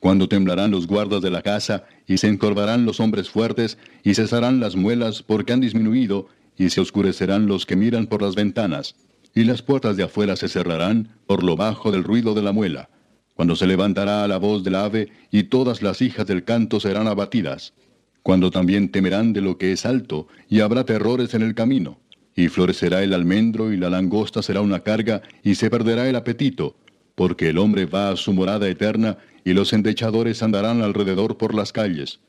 cuando 0.00 0.28
temblarán 0.28 0.70
los 0.70 0.86
guardas 0.86 1.22
de 1.22 1.30
la 1.30 1.42
casa 1.42 1.84
y 2.06 2.18
se 2.18 2.28
encorvarán 2.28 2.86
los 2.86 3.00
hombres 3.00 3.28
fuertes 3.28 3.78
y 4.02 4.14
cesarán 4.14 4.60
las 4.60 4.76
muelas 4.76 5.22
porque 5.22 5.52
han 5.52 5.60
disminuido 5.60 6.28
y 6.56 6.70
se 6.70 6.80
oscurecerán 6.80 7.46
los 7.46 7.66
que 7.66 7.76
miran 7.76 8.06
por 8.06 8.22
las 8.22 8.34
ventanas 8.34 8.96
y 9.34 9.44
las 9.44 9.60
puertas 9.60 9.96
de 9.96 10.04
afuera 10.04 10.36
se 10.36 10.48
cerrarán 10.48 11.10
por 11.26 11.42
lo 11.42 11.56
bajo 11.56 11.92
del 11.92 12.04
ruido 12.04 12.32
de 12.32 12.42
la 12.42 12.52
muela, 12.52 12.88
cuando 13.36 13.54
se 13.54 13.66
levantará 13.66 14.26
la 14.26 14.38
voz 14.38 14.64
del 14.64 14.74
ave 14.74 15.10
y 15.30 15.44
todas 15.44 15.82
las 15.82 16.00
hijas 16.00 16.26
del 16.26 16.42
canto 16.42 16.80
serán 16.80 17.06
abatidas, 17.06 17.74
cuando 18.22 18.50
también 18.50 18.90
temerán 18.90 19.34
de 19.34 19.42
lo 19.42 19.58
que 19.58 19.72
es 19.72 19.84
alto 19.84 20.26
y 20.48 20.60
habrá 20.60 20.84
terrores 20.84 21.34
en 21.34 21.42
el 21.42 21.54
camino. 21.54 22.00
Y 22.34 22.48
florecerá 22.48 23.02
el 23.02 23.12
almendro 23.12 23.72
y 23.72 23.76
la 23.76 23.90
langosta 23.90 24.42
será 24.42 24.62
una 24.62 24.80
carga, 24.80 25.22
y 25.42 25.54
se 25.54 25.70
perderá 25.70 26.08
el 26.08 26.16
apetito, 26.16 26.76
porque 27.14 27.48
el 27.50 27.58
hombre 27.58 27.86
va 27.86 28.10
a 28.10 28.16
su 28.16 28.32
morada 28.32 28.68
eterna, 28.68 29.18
y 29.44 29.52
los 29.52 29.72
endechadores 29.72 30.42
andarán 30.42 30.82
alrededor 30.82 31.38
por 31.38 31.54
las 31.54 31.72
calles. 31.72 32.20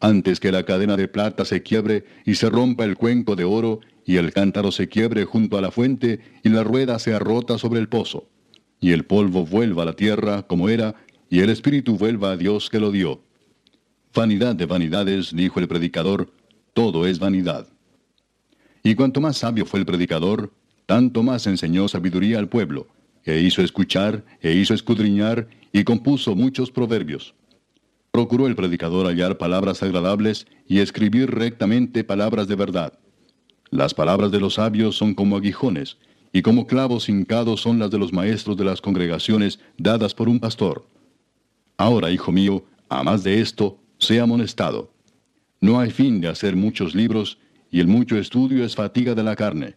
Antes 0.00 0.40
que 0.40 0.50
la 0.50 0.64
cadena 0.64 0.96
de 0.96 1.06
plata 1.06 1.44
se 1.44 1.62
quiebre 1.62 2.04
y 2.24 2.34
se 2.34 2.50
rompa 2.50 2.84
el 2.84 2.96
cuenco 2.96 3.36
de 3.36 3.44
oro, 3.44 3.80
y 4.04 4.16
el 4.16 4.32
cántaro 4.32 4.72
se 4.72 4.88
quiebre 4.88 5.24
junto 5.24 5.56
a 5.56 5.60
la 5.60 5.70
fuente, 5.70 6.20
y 6.42 6.48
la 6.48 6.64
rueda 6.64 6.98
sea 6.98 7.20
rota 7.20 7.56
sobre 7.58 7.78
el 7.78 7.88
pozo, 7.88 8.28
y 8.84 8.92
el 8.92 9.06
polvo 9.06 9.46
vuelva 9.46 9.84
a 9.84 9.86
la 9.86 9.96
tierra 9.96 10.42
como 10.42 10.68
era, 10.68 10.94
y 11.30 11.40
el 11.40 11.48
espíritu 11.48 11.96
vuelva 11.96 12.32
a 12.32 12.36
Dios 12.36 12.68
que 12.68 12.78
lo 12.78 12.90
dio. 12.90 13.22
Vanidad 14.14 14.54
de 14.54 14.66
vanidades, 14.66 15.34
dijo 15.34 15.58
el 15.58 15.68
predicador, 15.68 16.30
todo 16.74 17.06
es 17.06 17.18
vanidad. 17.18 17.66
Y 18.82 18.94
cuanto 18.94 19.22
más 19.22 19.38
sabio 19.38 19.64
fue 19.64 19.80
el 19.80 19.86
predicador, 19.86 20.52
tanto 20.84 21.22
más 21.22 21.46
enseñó 21.46 21.88
sabiduría 21.88 22.38
al 22.38 22.50
pueblo, 22.50 22.86
e 23.24 23.40
hizo 23.40 23.62
escuchar, 23.62 24.22
e 24.42 24.52
hizo 24.52 24.74
escudriñar, 24.74 25.48
y 25.72 25.84
compuso 25.84 26.36
muchos 26.36 26.70
proverbios. 26.70 27.34
Procuró 28.10 28.46
el 28.46 28.54
predicador 28.54 29.06
hallar 29.06 29.38
palabras 29.38 29.82
agradables 29.82 30.46
y 30.68 30.80
escribir 30.80 31.30
rectamente 31.30 32.04
palabras 32.04 32.48
de 32.48 32.56
verdad. 32.56 32.98
Las 33.70 33.94
palabras 33.94 34.30
de 34.30 34.40
los 34.40 34.54
sabios 34.54 34.94
son 34.94 35.14
como 35.14 35.38
aguijones, 35.38 35.96
y 36.34 36.42
como 36.42 36.66
clavos 36.66 37.08
hincados 37.08 37.60
son 37.60 37.78
las 37.78 37.92
de 37.92 37.98
los 37.98 38.12
maestros 38.12 38.56
de 38.56 38.64
las 38.64 38.80
congregaciones 38.80 39.60
dadas 39.78 40.14
por 40.14 40.28
un 40.28 40.40
pastor. 40.40 40.84
Ahora, 41.76 42.10
hijo 42.10 42.32
mío, 42.32 42.64
a 42.88 43.04
más 43.04 43.22
de 43.22 43.40
esto, 43.40 43.78
sea 43.98 44.24
amonestado. 44.24 44.92
No 45.60 45.78
hay 45.78 45.92
fin 45.92 46.20
de 46.20 46.26
hacer 46.26 46.56
muchos 46.56 46.92
libros, 46.92 47.38
y 47.70 47.78
el 47.78 47.86
mucho 47.86 48.18
estudio 48.18 48.64
es 48.64 48.74
fatiga 48.74 49.14
de 49.14 49.22
la 49.22 49.36
carne. 49.36 49.76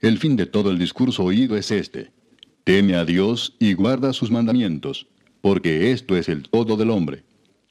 El 0.00 0.18
fin 0.18 0.36
de 0.36 0.44
todo 0.44 0.70
el 0.70 0.78
discurso 0.78 1.24
oído 1.24 1.56
es 1.56 1.70
este. 1.70 2.12
Teme 2.64 2.94
a 2.94 3.06
Dios 3.06 3.56
y 3.58 3.72
guarda 3.72 4.12
sus 4.12 4.30
mandamientos, 4.30 5.06
porque 5.40 5.92
esto 5.92 6.14
es 6.14 6.28
el 6.28 6.42
todo 6.50 6.76
del 6.76 6.90
hombre. 6.90 7.24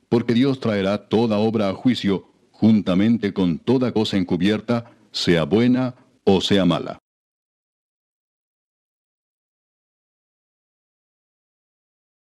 Porque 0.10 0.34
Dios 0.34 0.60
traerá 0.60 1.10
toda 1.10 1.38
obra 1.38 1.70
a 1.70 1.74
juicio, 1.74 2.28
juntamente 2.50 3.34
con 3.34 3.60
toda 3.60 3.92
cosa 3.92 4.18
encubierta, 4.18 4.92
sea 5.12 5.44
buena 5.44 5.94
o 6.24 6.42
sea 6.42 6.66
mala. 6.66 6.98